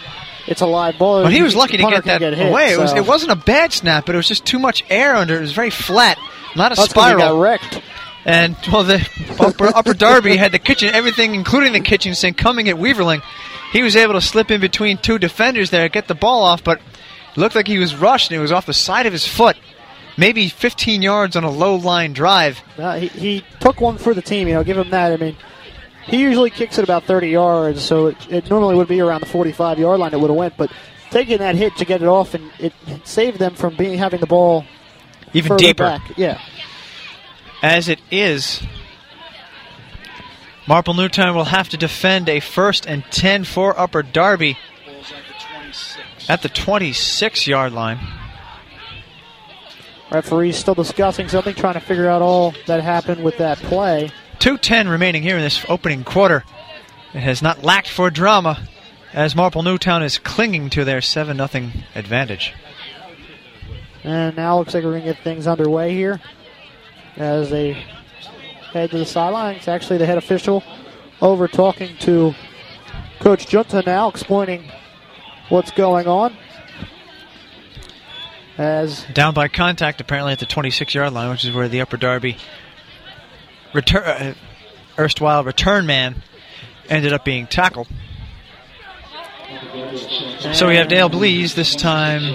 it's 0.47 0.61
a 0.61 0.65
live 0.67 0.97
ball. 0.97 1.23
But 1.23 1.31
he 1.33 1.41
was 1.41 1.55
lucky 1.55 1.77
to 1.77 1.83
get 1.83 2.03
that 2.05 2.19
can 2.19 2.33
hit, 2.33 2.49
away. 2.51 2.73
It, 2.73 2.79
was, 2.79 2.93
it 2.93 3.05
wasn't 3.05 3.31
a 3.31 3.35
bad 3.35 3.73
snap, 3.73 4.05
but 4.05 4.15
it 4.15 4.17
was 4.17 4.27
just 4.27 4.45
too 4.45 4.59
much 4.59 4.83
air 4.89 5.15
under 5.15 5.35
it. 5.35 5.37
It 5.37 5.41
was 5.41 5.53
very 5.53 5.69
flat, 5.69 6.17
not 6.55 6.71
a 6.71 6.75
That's 6.75 6.79
'cause 6.79 6.87
he 6.87 6.91
spiral. 6.91 7.19
got 7.19 7.39
wrecked. 7.41 7.81
And 8.25 8.57
well, 8.71 8.83
the 8.83 9.07
upper, 9.39 9.67
upper 9.67 9.93
Darby 9.93 10.35
had 10.35 10.51
the 10.51 10.59
kitchen, 10.59 10.89
everything, 10.93 11.35
including 11.35 11.73
the 11.73 11.79
kitchen 11.79 12.15
sink, 12.15 12.37
coming 12.37 12.67
at 12.69 12.75
Weaverling. 12.75 13.21
He 13.71 13.83
was 13.83 13.95
able 13.95 14.13
to 14.13 14.21
slip 14.21 14.49
in 14.49 14.59
between 14.61 14.97
two 14.97 15.19
defenders 15.19 15.69
there, 15.69 15.87
get 15.89 16.07
the 16.07 16.15
ball 16.15 16.41
off, 16.43 16.63
but 16.63 16.81
looked 17.35 17.55
like 17.55 17.67
he 17.67 17.77
was 17.77 17.95
rushed, 17.95 18.31
and 18.31 18.37
it 18.37 18.41
was 18.41 18.51
off 18.51 18.65
the 18.65 18.73
side 18.73 19.05
of 19.05 19.13
his 19.13 19.27
foot, 19.27 19.57
maybe 20.17 20.49
15 20.49 21.03
yards 21.03 21.35
on 21.35 21.43
a 21.43 21.51
low 21.51 21.75
line 21.75 22.13
drive. 22.13 22.59
Uh, 22.77 22.97
he, 22.97 23.07
he 23.07 23.43
took 23.59 23.79
one 23.79 23.97
for 23.97 24.13
the 24.13 24.21
team. 24.21 24.47
You 24.47 24.55
know, 24.55 24.63
give 24.63 24.77
him 24.77 24.89
that. 24.89 25.11
I 25.11 25.17
mean, 25.17 25.37
he 26.05 26.21
usually 26.21 26.49
kicks 26.49 26.79
it 26.79 26.83
about 26.83 27.03
30 27.03 27.29
yards, 27.29 27.83
so 27.83 28.07
it, 28.07 28.31
it 28.31 28.49
normally 28.49 28.75
would 28.75 28.87
be 28.87 29.01
around 29.01 29.21
the 29.21 29.27
45 29.27 29.77
yard 29.77 29.99
line. 29.99 30.13
It 30.13 30.19
would 30.19 30.29
have 30.29 30.37
went, 30.37 30.57
but 30.57 30.71
taking 31.11 31.37
that 31.37 31.55
hit 31.55 31.75
to 31.77 31.85
get 31.85 32.01
it 32.01 32.07
off 32.07 32.33
and 32.33 32.51
it 32.59 32.73
saved 33.03 33.39
them 33.39 33.55
from 33.55 33.75
being 33.75 33.97
having 33.97 34.19
the 34.19 34.27
ball 34.27 34.65
Even 35.33 35.57
deeper. 35.57 35.83
Back. 35.83 36.17
Yeah, 36.17 36.41
As 37.65 37.89
it 37.89 37.99
is, 38.11 38.61
Marple 40.67 40.93
Newtown 40.93 41.33
will 41.35 41.45
have 41.45 41.67
to 41.69 41.77
defend 41.77 42.29
a 42.29 42.39
first 42.39 42.85
and 42.85 43.03
10 43.09 43.43
for 43.43 43.77
Upper 43.79 44.03
Darby 44.03 44.55
at 46.29 46.43
the 46.43 46.49
26 46.49 47.47
yard 47.47 47.73
line. 47.73 47.97
referee's 50.11 50.57
still 50.57 50.75
discussing 50.75 51.27
something, 51.27 51.55
trying 51.55 51.73
to 51.73 51.79
figure 51.79 52.07
out 52.07 52.21
all 52.21 52.53
that 52.67 52.83
happened 52.83 53.23
with 53.23 53.39
that 53.39 53.57
play. 53.57 54.11
2.10 54.37 54.87
remaining 54.87 55.23
here 55.23 55.35
in 55.35 55.41
this 55.41 55.65
opening 55.67 56.03
quarter. 56.03 56.43
It 57.15 57.21
has 57.21 57.41
not 57.41 57.63
lacked 57.63 57.89
for 57.89 58.11
drama 58.11 58.67
as 59.11 59.35
Marple 59.35 59.63
Newtown 59.63 60.03
is 60.03 60.19
clinging 60.19 60.69
to 60.69 60.85
their 60.85 61.01
7 61.01 61.35
0 61.35 61.71
advantage. 61.95 62.53
And 64.03 64.37
now 64.37 64.57
it 64.57 64.59
looks 64.59 64.75
like 64.75 64.83
we're 64.83 64.91
going 64.91 65.01
to 65.01 65.13
get 65.13 65.23
things 65.23 65.47
underway 65.47 65.95
here 65.95 66.21
as 67.17 67.49
they 67.49 67.73
head 68.71 68.91
to 68.91 68.97
the 68.97 69.05
sideline. 69.05 69.55
It's 69.55 69.67
actually 69.67 69.97
the 69.97 70.05
head 70.05 70.17
official 70.17 70.63
over 71.21 71.47
talking 71.47 71.95
to 71.99 72.33
Coach 73.19 73.47
Junta 73.47 73.83
now, 73.85 74.09
explaining 74.09 74.69
what's 75.49 75.71
going 75.71 76.07
on. 76.07 76.35
As 78.57 79.05
Down 79.13 79.33
by 79.33 79.47
contact, 79.47 79.99
apparently 79.99 80.31
at 80.33 80.39
the 80.39 80.45
26 80.45 80.95
yard 80.95 81.13
line, 81.13 81.29
which 81.29 81.43
is 81.43 81.51
where 81.53 81.67
the 81.67 81.81
Upper 81.81 81.97
Darby 81.97 82.37
return, 83.73 84.03
uh, 84.03 84.33
erstwhile 84.97 85.43
return 85.43 85.85
man 85.85 86.21
ended 86.89 87.11
up 87.11 87.25
being 87.25 87.47
tackled. 87.47 87.87
So 90.53 90.67
we 90.67 90.77
have 90.77 90.87
Dale 90.87 91.09
Blees 91.09 91.53
this 91.53 91.75
time 91.75 92.33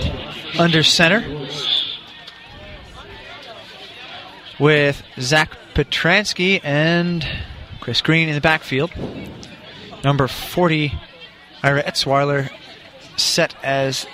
under 0.59 0.83
center 0.83 1.23
with 4.61 5.03
Zach 5.19 5.57
Petransky 5.75 6.61
and 6.63 7.27
Chris 7.81 8.03
Green 8.03 8.29
in 8.29 8.35
the 8.35 8.41
backfield. 8.41 8.93
Number 10.05 10.29
40, 10.29 10.93
Ira 11.63 11.83
Etzweiler, 11.83 12.51
set 13.17 13.55
as 13.65 14.07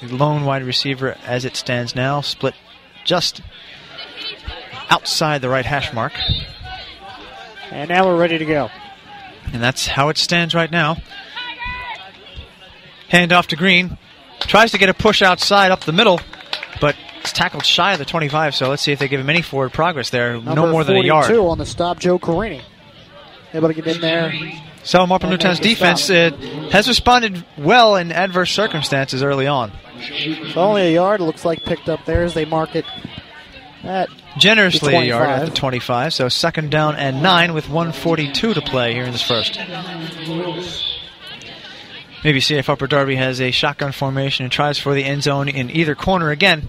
the 0.00 0.14
lone 0.14 0.44
wide 0.44 0.64
receiver 0.64 1.16
as 1.24 1.44
it 1.44 1.56
stands 1.56 1.94
now, 1.94 2.22
split 2.22 2.54
just 3.04 3.42
outside 4.90 5.42
the 5.42 5.48
right 5.48 5.66
hash 5.66 5.92
mark. 5.92 6.12
and 7.70 7.88
now 7.88 8.06
we're 8.06 8.18
ready 8.18 8.38
to 8.38 8.44
go. 8.44 8.70
And 9.52 9.62
that's 9.62 9.86
how 9.86 10.08
it 10.08 10.18
stands 10.18 10.54
right 10.54 10.70
now. 10.70 10.96
Hand 13.08 13.32
off 13.32 13.46
to 13.48 13.56
Green. 13.56 13.98
Tries 14.40 14.72
to 14.72 14.78
get 14.78 14.88
a 14.88 14.94
push 14.94 15.22
outside 15.22 15.70
up 15.70 15.84
the 15.84 15.92
middle, 15.92 16.20
but 16.80 16.96
it's 17.26 17.32
tackled 17.32 17.64
shy 17.64 17.92
of 17.92 17.98
the 17.98 18.04
25, 18.04 18.54
so 18.54 18.68
let's 18.68 18.82
see 18.82 18.92
if 18.92 19.00
they 19.00 19.08
give 19.08 19.20
him 19.20 19.28
any 19.28 19.42
forward 19.42 19.72
progress 19.72 20.10
there. 20.10 20.34
Number 20.34 20.54
no 20.54 20.66
more 20.70 20.84
than 20.84 20.94
a 20.94 21.02
42 21.02 21.06
yard. 21.06 21.32
on 21.50 21.58
the 21.58 21.66
stop, 21.66 21.98
Joe 21.98 22.18
Carini. 22.18 22.62
Able 23.52 23.68
to 23.68 23.74
get 23.74 23.86
in 23.88 24.00
there. 24.00 24.32
So 24.84 25.04
Marple 25.06 25.30
Newtown's 25.30 25.58
defense 25.58 26.04
stop. 26.04 26.34
uh, 26.34 26.70
has 26.70 26.86
responded 26.86 27.44
well 27.58 27.96
in 27.96 28.12
adverse 28.12 28.52
circumstances 28.52 29.24
early 29.24 29.48
on. 29.48 29.72
So 30.52 30.60
only 30.60 30.82
a 30.82 30.92
yard, 30.92 31.20
looks 31.20 31.44
like 31.44 31.64
picked 31.64 31.88
up 31.88 32.04
there 32.04 32.22
as 32.22 32.34
they 32.34 32.44
mark 32.44 32.76
it 32.76 32.84
at 33.82 34.08
Generously 34.38 34.94
a 34.94 35.02
yard 35.02 35.28
at 35.28 35.44
the 35.46 35.50
25, 35.50 36.12
so 36.14 36.28
second 36.28 36.70
down 36.70 36.94
and 36.94 37.22
nine 37.22 37.54
with 37.54 37.68
142 37.68 38.54
to 38.54 38.60
play 38.60 38.92
here 38.92 39.04
in 39.04 39.12
this 39.12 39.22
first. 39.22 39.58
Maybe 42.22 42.40
see 42.40 42.56
if 42.56 42.68
Upper 42.68 42.86
Darby 42.86 43.16
has 43.16 43.40
a 43.40 43.50
shotgun 43.50 43.92
formation 43.92 44.44
and 44.44 44.52
tries 44.52 44.78
for 44.78 44.94
the 44.94 45.04
end 45.04 45.22
zone 45.22 45.48
in 45.48 45.70
either 45.70 45.94
corner 45.94 46.30
again. 46.30 46.68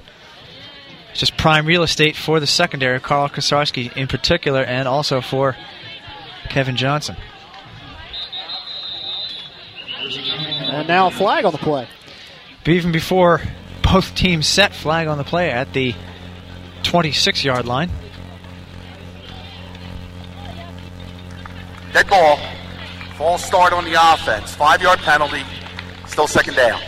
It's 1.17 1.21
just 1.21 1.35
prime 1.35 1.65
real 1.65 1.81
estate 1.81 2.15
for 2.15 2.39
the 2.39 2.45
secondary, 2.45 2.99
Carl 2.99 3.27
Kosarski 3.27 3.91
in 3.97 4.05
particular, 4.05 4.61
and 4.61 4.87
also 4.87 5.19
for 5.19 5.57
Kevin 6.47 6.75
Johnson. 6.75 7.15
and 9.99 10.87
now 10.87 11.07
a 11.07 11.09
flag 11.09 11.43
on 11.43 11.53
the 11.53 11.57
play. 11.57 11.87
But 12.63 12.69
even 12.69 12.91
before 12.91 13.41
both 13.81 14.13
teams 14.13 14.45
set 14.45 14.75
flag 14.75 15.07
on 15.07 15.17
the 15.17 15.23
play 15.23 15.49
at 15.49 15.73
the 15.73 15.95
26 16.83 17.43
yard 17.43 17.65
line. 17.65 17.89
Dead 21.93 22.07
ball. 22.07 22.37
False 23.15 23.43
start 23.43 23.73
on 23.73 23.85
the 23.85 23.95
offense. 24.13 24.53
Five 24.53 24.83
yard 24.83 24.99
penalty. 24.99 25.41
Still 26.05 26.27
second 26.27 26.53
down. 26.53 26.79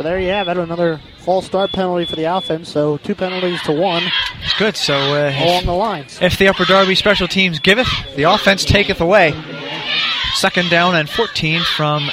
So 0.00 0.04
there 0.04 0.18
you 0.18 0.30
have 0.30 0.48
it, 0.48 0.56
another 0.56 0.98
false 1.18 1.44
start 1.44 1.72
penalty 1.72 2.06
for 2.06 2.16
the 2.16 2.24
offense. 2.24 2.70
So 2.70 2.96
two 2.96 3.14
penalties 3.14 3.60
to 3.64 3.72
one 3.72 4.02
It's 4.42 4.58
good. 4.58 4.74
So 4.74 4.94
uh, 4.94 5.30
along 5.44 5.66
the 5.66 5.74
lines. 5.74 6.18
If 6.22 6.38
the 6.38 6.48
Upper 6.48 6.64
Darby 6.64 6.94
special 6.94 7.28
teams 7.28 7.58
giveth, 7.58 7.86
the 8.16 8.22
offense 8.22 8.64
taketh 8.64 9.02
away. 9.02 9.34
Second 10.36 10.70
down 10.70 10.96
and 10.96 11.06
14 11.06 11.60
from 11.76 12.08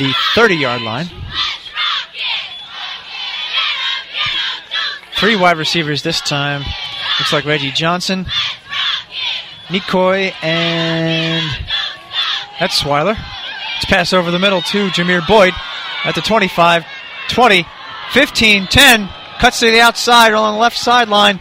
the 0.00 0.12
30 0.34 0.56
yard 0.56 0.82
line. 0.82 1.06
Three 5.14 5.36
wide 5.36 5.58
receivers 5.58 6.02
this 6.02 6.20
time. 6.20 6.62
Looks 7.20 7.32
like 7.32 7.44
Reggie 7.44 7.70
Johnson, 7.70 8.26
Nikoi, 9.68 10.34
and 10.42 11.48
that's 12.58 12.82
Swiler. 12.82 13.16
It's 13.76 13.84
pass 13.84 14.12
over 14.12 14.32
the 14.32 14.40
middle 14.40 14.60
to 14.62 14.88
Jameer 14.88 15.24
Boyd 15.28 15.54
at 16.04 16.14
the 16.14 16.20
25, 16.20 16.84
20, 17.28 17.66
15, 18.12 18.66
10. 18.66 19.08
Cuts 19.40 19.60
to 19.60 19.66
the 19.70 19.80
outside 19.80 20.32
along 20.32 20.54
the 20.54 20.60
left 20.60 20.76
sideline. 20.76 21.40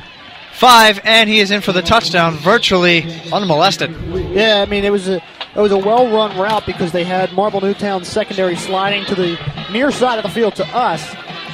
Five, 0.54 1.00
and 1.04 1.30
he 1.30 1.40
is 1.40 1.52
in 1.52 1.62
for 1.62 1.72
the 1.74 1.82
touchdown, 1.82 2.36
virtually 2.36 3.04
unmolested. 3.32 3.92
Yeah, 4.34 4.62
I 4.62 4.70
mean 4.70 4.84
it 4.86 4.92
was 4.92 5.08
a 5.10 5.16
it 5.16 5.60
was 5.60 5.72
a 5.72 5.78
well 5.78 6.08
run 6.10 6.38
route 6.38 6.66
because 6.66 6.92
they 6.92 7.04
had 7.04 7.34
Marple 7.34 7.60
Newtown 7.60 8.04
secondary 8.06 8.56
sliding 8.56 9.04
to 9.06 9.16
the 9.16 9.38
near 9.72 9.92
side 9.92 10.18
of 10.20 10.24
the 10.24 10.30
field 10.30 10.56
to 10.58 10.66
us, 10.68 11.04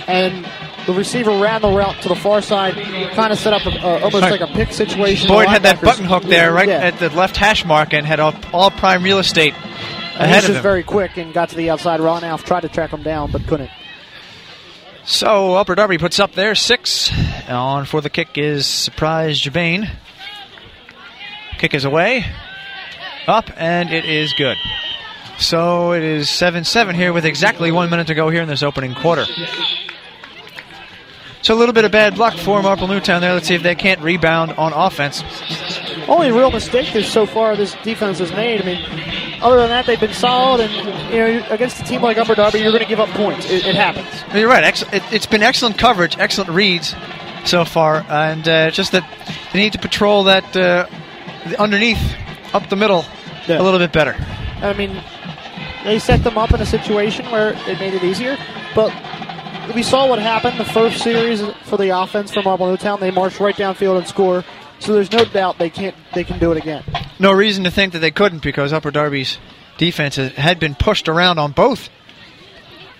and 0.07 0.45
the 0.85 0.93
receiver 0.93 1.31
ran 1.31 1.61
the 1.61 1.69
route 1.69 2.01
to 2.01 2.09
the 2.09 2.15
far 2.15 2.41
side, 2.41 2.73
kind 3.13 3.31
of 3.31 3.39
set 3.39 3.53
up 3.53 3.65
a, 3.65 4.03
almost 4.03 4.21
Right. 4.21 4.39
like 4.39 4.49
a 4.49 4.53
pick 4.53 4.73
situation. 4.73 5.27
Boyd 5.29 5.47
had 5.47 5.63
that 5.63 5.81
button 5.81 6.05
hook 6.05 6.23
there 6.23 6.51
right 6.51 6.67
Yeah. 6.67 6.79
at 6.79 6.99
the 6.99 7.09
left 7.09 7.37
hash 7.37 7.63
mark 7.65 7.93
and 7.93 8.05
had 8.05 8.19
all, 8.19 8.33
all 8.53 8.69
prime 8.69 9.01
real 9.03 9.19
estate 9.19 9.53
And 10.19 10.29
ahead 10.29 10.41
he's 10.41 10.49
of 10.49 10.55
just 10.55 10.63
very 10.63 10.83
quick 10.83 11.17
and 11.17 11.33
got 11.33 11.49
to 11.49 11.55
the 11.55 11.69
outside. 11.69 12.01
Ron 12.01 12.25
Alf 12.25 12.43
tried 12.43 12.61
to 12.61 12.69
track 12.69 12.91
him 12.91 13.03
down 13.03 13.31
but 13.31 13.47
couldn't. 13.47 13.71
So 15.05 15.55
Upper 15.55 15.75
Darby 15.75 15.97
puts 15.97 16.19
up 16.19 16.33
there 16.33 16.55
six. 16.55 17.11
On 17.47 17.85
for 17.85 18.01
the 18.01 18.09
kick 18.09 18.37
is 18.37 18.67
Surprise 18.67 19.39
Jabane. 19.39 19.89
Kick 21.57 21.73
is 21.73 21.85
away. 21.85 22.25
Up, 23.27 23.49
and 23.55 23.91
it 23.91 24.05
is 24.05 24.33
good. 24.33 24.57
So 25.37 25.93
it 25.93 26.03
is 26.03 26.29
7 26.29 26.65
7 26.65 26.95
here 26.95 27.13
with 27.13 27.25
exactly 27.25 27.71
one 27.71 27.89
minute 27.89 28.07
to 28.07 28.13
go 28.13 28.29
here 28.29 28.41
in 28.41 28.49
this 28.49 28.61
opening 28.61 28.93
quarter. 28.93 29.25
So 31.41 31.55
a 31.55 31.57
little 31.57 31.73
bit 31.73 31.85
of 31.85 31.91
bad 31.91 32.17
luck 32.17 32.35
for 32.35 32.61
Marple 32.61 32.87
Newtown 32.87 33.21
there. 33.21 33.33
Let's 33.33 33.47
see 33.47 33.55
if 33.55 33.63
they 33.63 33.75
can't 33.75 34.01
rebound 34.01 34.51
on 34.53 34.73
offense. 34.73 35.23
Only 36.07 36.31
real 36.31 36.51
mistake 36.51 36.87
so 37.05 37.25
far 37.25 37.55
this 37.55 37.75
defense 37.83 38.19
has 38.19 38.31
made. 38.31 38.61
I 38.61 38.65
mean, 38.65 39.39
other 39.41 39.57
than 39.57 39.69
that, 39.69 39.85
they've 39.85 39.99
been 39.99 40.13
solid. 40.13 40.61
And 40.61 41.13
you 41.13 41.19
know, 41.19 41.47
against 41.49 41.79
a 41.79 41.83
team 41.85 42.01
like 42.01 42.17
Upper 42.17 42.35
Darby, 42.35 42.59
you're 42.59 42.71
going 42.71 42.83
to 42.83 42.89
give 42.89 42.99
up 42.99 43.09
points. 43.09 43.45
It, 43.45 43.65
it 43.65 43.75
happens. 43.75 44.07
You're 44.35 44.49
right. 44.49 44.63
Ex- 44.63 44.81
it, 44.91 45.01
has 45.03 45.25
been 45.27 45.43
excellent 45.43 45.77
coverage, 45.77 46.17
excellent 46.17 46.49
reads 46.49 46.93
so 47.45 47.63
far, 47.63 48.05
and 48.09 48.47
uh, 48.47 48.71
just 48.71 48.91
that 48.91 49.07
they 49.53 49.59
need 49.59 49.73
to 49.73 49.79
patrol 49.79 50.25
that 50.25 50.55
uh, 50.57 50.87
underneath, 51.57 52.15
up 52.53 52.67
the 52.69 52.75
middle, 52.75 53.05
yeah. 53.47 53.61
a 53.61 53.63
little 53.63 53.79
bit 53.79 53.93
better. 53.93 54.15
I 54.61 54.73
mean, 54.73 55.01
they 55.85 55.99
set 55.99 56.23
them 56.23 56.37
up 56.37 56.51
in 56.53 56.59
a 56.59 56.65
situation 56.65 57.25
where 57.31 57.53
it 57.53 57.79
made 57.79 57.93
it 57.93 58.03
easier, 58.03 58.37
but 58.75 58.91
we 59.73 59.83
saw 59.83 60.07
what 60.07 60.19
happened 60.19 60.59
the 60.59 60.65
first 60.65 61.03
series 61.03 61.41
for 61.65 61.77
the 61.77 61.97
offense 61.97 62.31
from 62.33 62.45
Marple 62.45 62.67
Newtown. 62.67 62.99
They 62.99 63.11
marched 63.11 63.39
right 63.39 63.55
downfield 63.55 63.97
and 63.97 64.07
score. 64.07 64.43
So 64.79 64.93
there's 64.93 65.11
no 65.11 65.25
doubt 65.25 65.57
they 65.59 65.69
can't 65.69 65.95
they 66.13 66.23
can 66.23 66.39
do 66.39 66.51
it 66.51 66.57
again. 66.57 66.83
No 67.19 67.31
reason 67.31 67.65
to 67.65 67.71
think 67.71 67.93
that 67.93 67.99
they 67.99 68.11
couldn't 68.11 68.41
because 68.41 68.71
Upper 68.71 68.91
Darby's 68.91 69.37
defense 69.77 70.15
had 70.15 70.59
been 70.59 70.75
pushed 70.75 71.09
around 71.09 71.37
on 71.37 71.51
both 71.51 71.89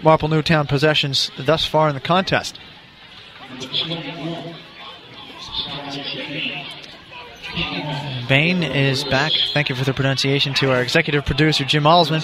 Marple 0.04 0.28
Newtown 0.28 0.68
possessions 0.68 1.32
thus 1.38 1.66
far 1.66 1.90
in 1.90 1.96
the 1.96 2.02
contest. 2.02 2.60
Bain 8.28 8.62
is 8.62 9.04
back. 9.06 9.32
Thank 9.54 9.70
you 9.70 9.76
for 9.76 9.84
the 9.84 9.94
pronunciation 9.94 10.54
to 10.56 10.72
our 10.72 10.82
executive 10.82 11.26
producer, 11.26 11.66
Jim 11.66 11.84
Alsman. 11.84 12.22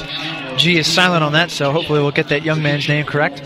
G 0.57 0.77
is 0.77 0.85
silent 0.85 1.23
on 1.23 1.33
that, 1.33 1.49
so 1.49 1.71
hopefully 1.71 1.99
we'll 1.99 2.11
get 2.11 2.29
that 2.29 2.43
young 2.43 2.61
man's 2.61 2.87
name 2.87 3.05
correct. 3.05 3.41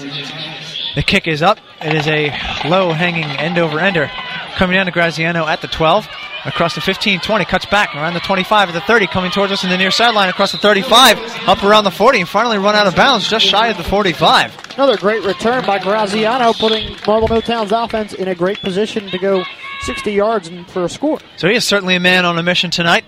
The 0.96 1.04
kick 1.04 1.28
is 1.28 1.42
up. 1.42 1.60
It 1.82 1.94
is 1.94 2.08
a 2.08 2.30
low 2.68 2.92
hanging 2.92 3.26
end 3.26 3.58
over 3.58 3.80
ender. 3.80 4.10
Coming 4.56 4.76
down 4.76 4.88
to 4.88 4.92
Graziano 4.92 5.46
at 5.48 5.62
the 5.62 5.68
12. 5.68 6.08
Across 6.46 6.76
the 6.76 6.82
15 6.82 7.20
20, 7.20 7.46
cuts 7.46 7.66
back 7.66 7.94
around 7.96 8.14
the 8.14 8.22
25 8.22 8.70
at 8.70 8.72
the 8.72 8.82
30, 8.82 9.08
coming 9.08 9.30
towards 9.30 9.52
us 9.52 9.66
in 9.66 9.70
the 9.70 9.78
near 9.78 9.92
sideline 9.92 10.30
across 10.30 10.54
the 10.54 10.58
35, 10.58 11.20
up 11.50 11.64
around 11.64 11.84
the 11.84 11.92
40, 11.92 12.22
and 12.22 12.30
finally 12.30 12.58
run 12.58 12.76
out 12.76 12.88
of 12.88 12.96
bounds 12.96 13.28
just 13.28 13.46
shy 13.46 13.68
of 13.68 13.76
the 13.76 13.84
45. 13.84 14.58
Another 14.76 14.96
great 14.96 15.24
return 15.26 15.66
by 15.66 15.80
Graziano, 15.80 16.54
putting 16.54 16.96
Marple 17.06 17.28
Newtown's 17.28 17.74
offense 17.74 18.14
in 18.14 18.30
a 18.30 18.36
great 18.36 18.60
position 18.62 19.10
to 19.10 19.18
go 19.18 19.44
60 19.82 20.14
yards 20.14 20.48
and 20.48 20.66
for 20.70 20.86
a 20.86 20.90
score. 20.90 21.20
So 21.36 21.50
he 21.50 21.56
is 21.56 21.66
certainly 21.66 21.96
a 21.96 22.00
man 22.00 22.26
on 22.26 22.38
a 22.38 22.44
mission 22.44 22.72
tonight. 22.72 23.04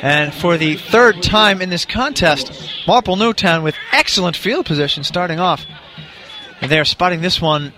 And 0.00 0.32
for 0.32 0.56
the 0.56 0.76
third 0.76 1.22
time 1.22 1.60
in 1.60 1.70
this 1.70 1.84
contest, 1.84 2.52
Marple 2.86 3.16
Newtown 3.16 3.62
with 3.64 3.74
excellent 3.92 4.36
field 4.36 4.64
position 4.64 5.02
starting 5.04 5.40
off. 5.40 5.66
And 6.60 6.70
they 6.70 6.78
are 6.78 6.84
spotting 6.84 7.20
this 7.20 7.40
one 7.40 7.72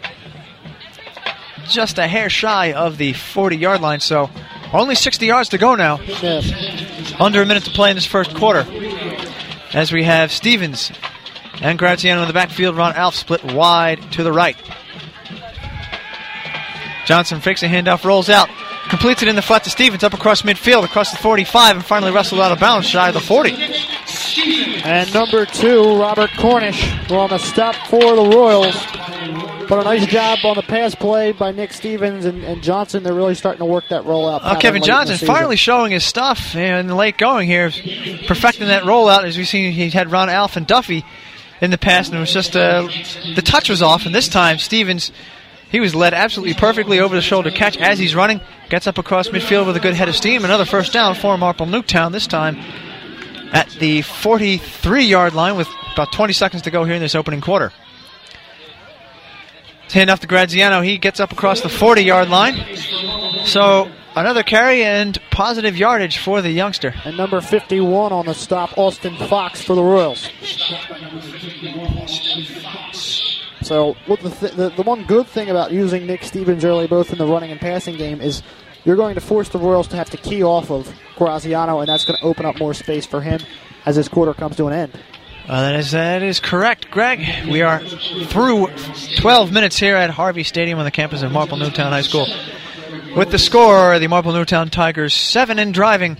just 1.69 1.99
a 1.99 2.07
hair 2.07 2.29
shy 2.29 2.73
of 2.73 2.99
the 2.99 3.13
40 3.13 3.57
yard 3.57 3.81
line. 3.81 4.01
So 4.01 4.31
only 4.73 4.95
60 4.95 5.27
yards 5.27 5.51
to 5.51 5.59
go 5.59 5.75
now. 5.75 6.01
Under 7.21 7.43
a 7.43 7.47
minute 7.47 7.65
to 7.65 7.71
play 7.71 7.91
in 7.91 7.97
this 7.97 8.07
first 8.07 8.35
quarter. 8.35 8.67
As 9.73 9.93
we 9.93 10.05
have 10.05 10.33
Stevens 10.33 10.93
and 11.61 11.79
Graziano 11.79 12.23
in 12.23 12.29
the 12.29 12.35
backfield. 12.35 12.77
Ron 12.77 12.95
Alf 12.95 13.15
split 13.15 13.45
wide 13.45 14.01
to 14.13 14.23
the 14.23 14.33
right. 14.33 14.57
Johnson 17.07 17.41
fakes 17.41 17.63
a 17.63 17.69
handoff, 17.69 18.05
rolls 18.05 18.29
out, 18.31 18.49
completes 18.89 19.23
it 19.23 19.29
in 19.29 19.37
the 19.37 19.43
flat 19.43 19.65
to 19.65 19.71
Stevens, 19.71 20.05
up 20.05 20.15
across 20.15 20.43
midfield, 20.43 20.85
across 20.85 21.11
the 21.11 21.17
45, 21.17 21.77
and 21.77 21.85
finally 21.85 22.13
wrestled 22.13 22.41
out 22.41 22.53
of 22.53 22.61
bounds, 22.61 22.87
shy 22.87 23.09
of 23.09 23.15
the 23.15 23.21
40. 23.21 23.51
And 24.39 25.13
number 25.13 25.47
two, 25.47 25.99
Robert 26.01 26.31
Cornish, 26.39 27.11
on 27.11 27.31
the 27.31 27.39
stop 27.39 27.75
for 27.89 28.01
the 28.01 28.31
Royals. 28.35 28.77
But 29.69 29.81
a 29.81 29.85
nice 29.85 30.07
job 30.07 30.39
on 30.45 30.57
the 30.57 30.63
pass 30.63 30.95
play 30.95 31.33
by 31.33 31.53
Nick 31.53 31.73
Stevens 31.73 32.25
and, 32.25 32.43
and 32.45 32.63
Johnson. 32.63 33.03
They're 33.03 33.15
really 33.15 33.35
starting 33.35 33.61
to 33.61 33.65
work 33.65 33.85
that 33.91 34.05
rollout. 34.05 34.41
Oh, 34.43 34.59
Kevin 34.59 34.83
Johnson 34.83 35.17
finally 35.25 35.57
showing 35.57 35.93
his 35.93 36.05
stuff 36.05 36.55
in 36.55 36.89
the 36.89 36.95
late 36.95 37.17
going 37.17 37.47
here, 37.47 37.71
perfecting 38.27 38.67
that 38.69 38.83
rollout. 38.83 39.25
As 39.25 39.37
we've 39.37 39.49
seen, 39.49 39.73
he 39.73 39.91
had 39.91 40.11
Ron 40.11 40.29
Alf 40.29 40.57
and 40.57 40.67
Duffy 40.67 41.05
in 41.61 41.71
the 41.71 41.79
past, 41.79 42.11
and 42.11 42.19
it 42.19 42.21
was 42.21 42.33
just 42.33 42.57
uh, 42.57 42.89
the 43.35 43.43
touch 43.43 43.71
was 43.71 43.83
off. 43.83 44.05
And 44.05 44.15
this 44.15 44.29
time, 44.29 44.59
Stevens, 44.59 45.13
he 45.71 45.81
was 45.81 45.95
led 45.95 46.13
absolutely 46.13 46.55
perfectly 46.55 47.01
over 47.01 47.15
the 47.15 47.23
shoulder 47.23 47.51
catch 47.51 47.77
as 47.77 47.99
he's 47.99 48.15
running, 48.15 48.41
gets 48.69 48.87
up 48.87 48.99
across 48.99 49.29
midfield 49.29 49.67
with 49.67 49.77
a 49.77 49.81
good 49.81 49.95
head 49.95 50.09
of 50.09 50.17
steam. 50.17 50.45
Another 50.45 50.65
first 50.65 50.93
down 50.93 51.15
for 51.15 51.39
Marple 51.39 51.67
Newtown. 51.67 52.13
This 52.13 52.27
time 52.27 52.59
at 53.53 53.69
the 53.79 54.03
43 54.03 55.05
yard 55.05 55.35
line 55.35 55.57
with 55.57 55.69
about 55.93 56.13
20 56.13 56.33
seconds 56.33 56.63
to 56.63 56.71
go 56.71 56.85
here 56.85 56.95
in 56.95 57.01
this 57.01 57.15
opening 57.15 57.41
quarter. 57.41 57.73
Hand 59.93 60.09
off 60.09 60.21
to 60.21 60.27
Graziano. 60.27 60.81
He 60.81 60.97
gets 60.97 61.21
up 61.21 61.33
across 61.33 61.61
the 61.61 61.69
40 61.69 62.03
yard 62.03 62.31
line. 62.31 62.77
So 63.45 63.91
another 64.17 64.43
carry 64.43 64.83
and 64.83 65.19
positive 65.31 65.77
yardage 65.77 66.17
for 66.17 66.41
the 66.41 66.51
youngster. 66.51 66.95
And 67.05 67.17
number 67.17 67.41
51 67.43 68.11
on 68.11 68.27
the 68.27 68.35
stop, 68.35 68.77
Austin 68.79 69.17
Fox 69.29 69.61
for 69.61 69.77
the 69.77 69.83
Royals. 69.83 70.31
So 73.61 73.97
the, 74.09 74.17
th- 74.17 74.53
the, 74.53 74.71
the 74.71 74.83
one 74.83 75.05
good 75.05 75.27
thing 75.27 75.51
about 75.51 75.73
using 75.73 76.07
Nick 76.07 76.25
Stevens 76.25 76.65
early, 76.65 76.87
both 76.87 77.13
in 77.13 77.19
the 77.19 77.27
running 77.27 77.51
and 77.51 77.61
passing 77.61 77.97
game, 77.97 78.21
is 78.21 78.43
you're 78.85 78.97
going 78.97 79.15
to 79.15 79.21
force 79.21 79.49
the 79.49 79.59
Royals 79.59 79.89
to 79.89 79.97
have 79.97 80.11
to 80.11 80.17
key 80.17 80.43
off 80.43 80.71
of 80.71 80.93
Graziano, 81.17 81.81
and 81.81 81.89
that's 81.89 82.05
going 82.05 82.19
to 82.19 82.25
open 82.25 82.47
up 82.47 82.59
more 82.59 82.75
space 82.75 83.07
for 83.07 83.21
him 83.21 83.41
as 83.87 83.97
this 83.97 84.09
quarter 84.09 84.35
comes 84.35 84.57
to 84.57 84.67
an 84.67 84.73
end. 84.73 84.93
Uh, 85.49 85.63
that 85.63 85.75
is 85.75 85.91
that 85.91 86.23
is 86.23 86.39
correct, 86.39 86.91
Greg. 86.91 87.49
We 87.49 87.63
are 87.63 87.81
through 87.81 88.69
12 89.17 89.53
minutes 89.53 89.77
here 89.77 89.97
at 89.97 90.11
Harvey 90.11 90.45
Stadium 90.45 90.79
on 90.79 90.85
the 90.85 90.93
campus 90.93 91.23
of 91.23 91.33
Marple 91.33 91.57
Newtown 91.57 91.91
High 91.91 92.03
School. 92.03 92.27
With 93.17 93.31
the 93.31 93.39
score, 93.39 93.99
the 93.99 94.07
Marple 94.07 94.33
Newtown 94.33 94.71
Tigers 94.71 95.15
seven 95.15 95.59
in 95.59 95.73
driving 95.73 96.17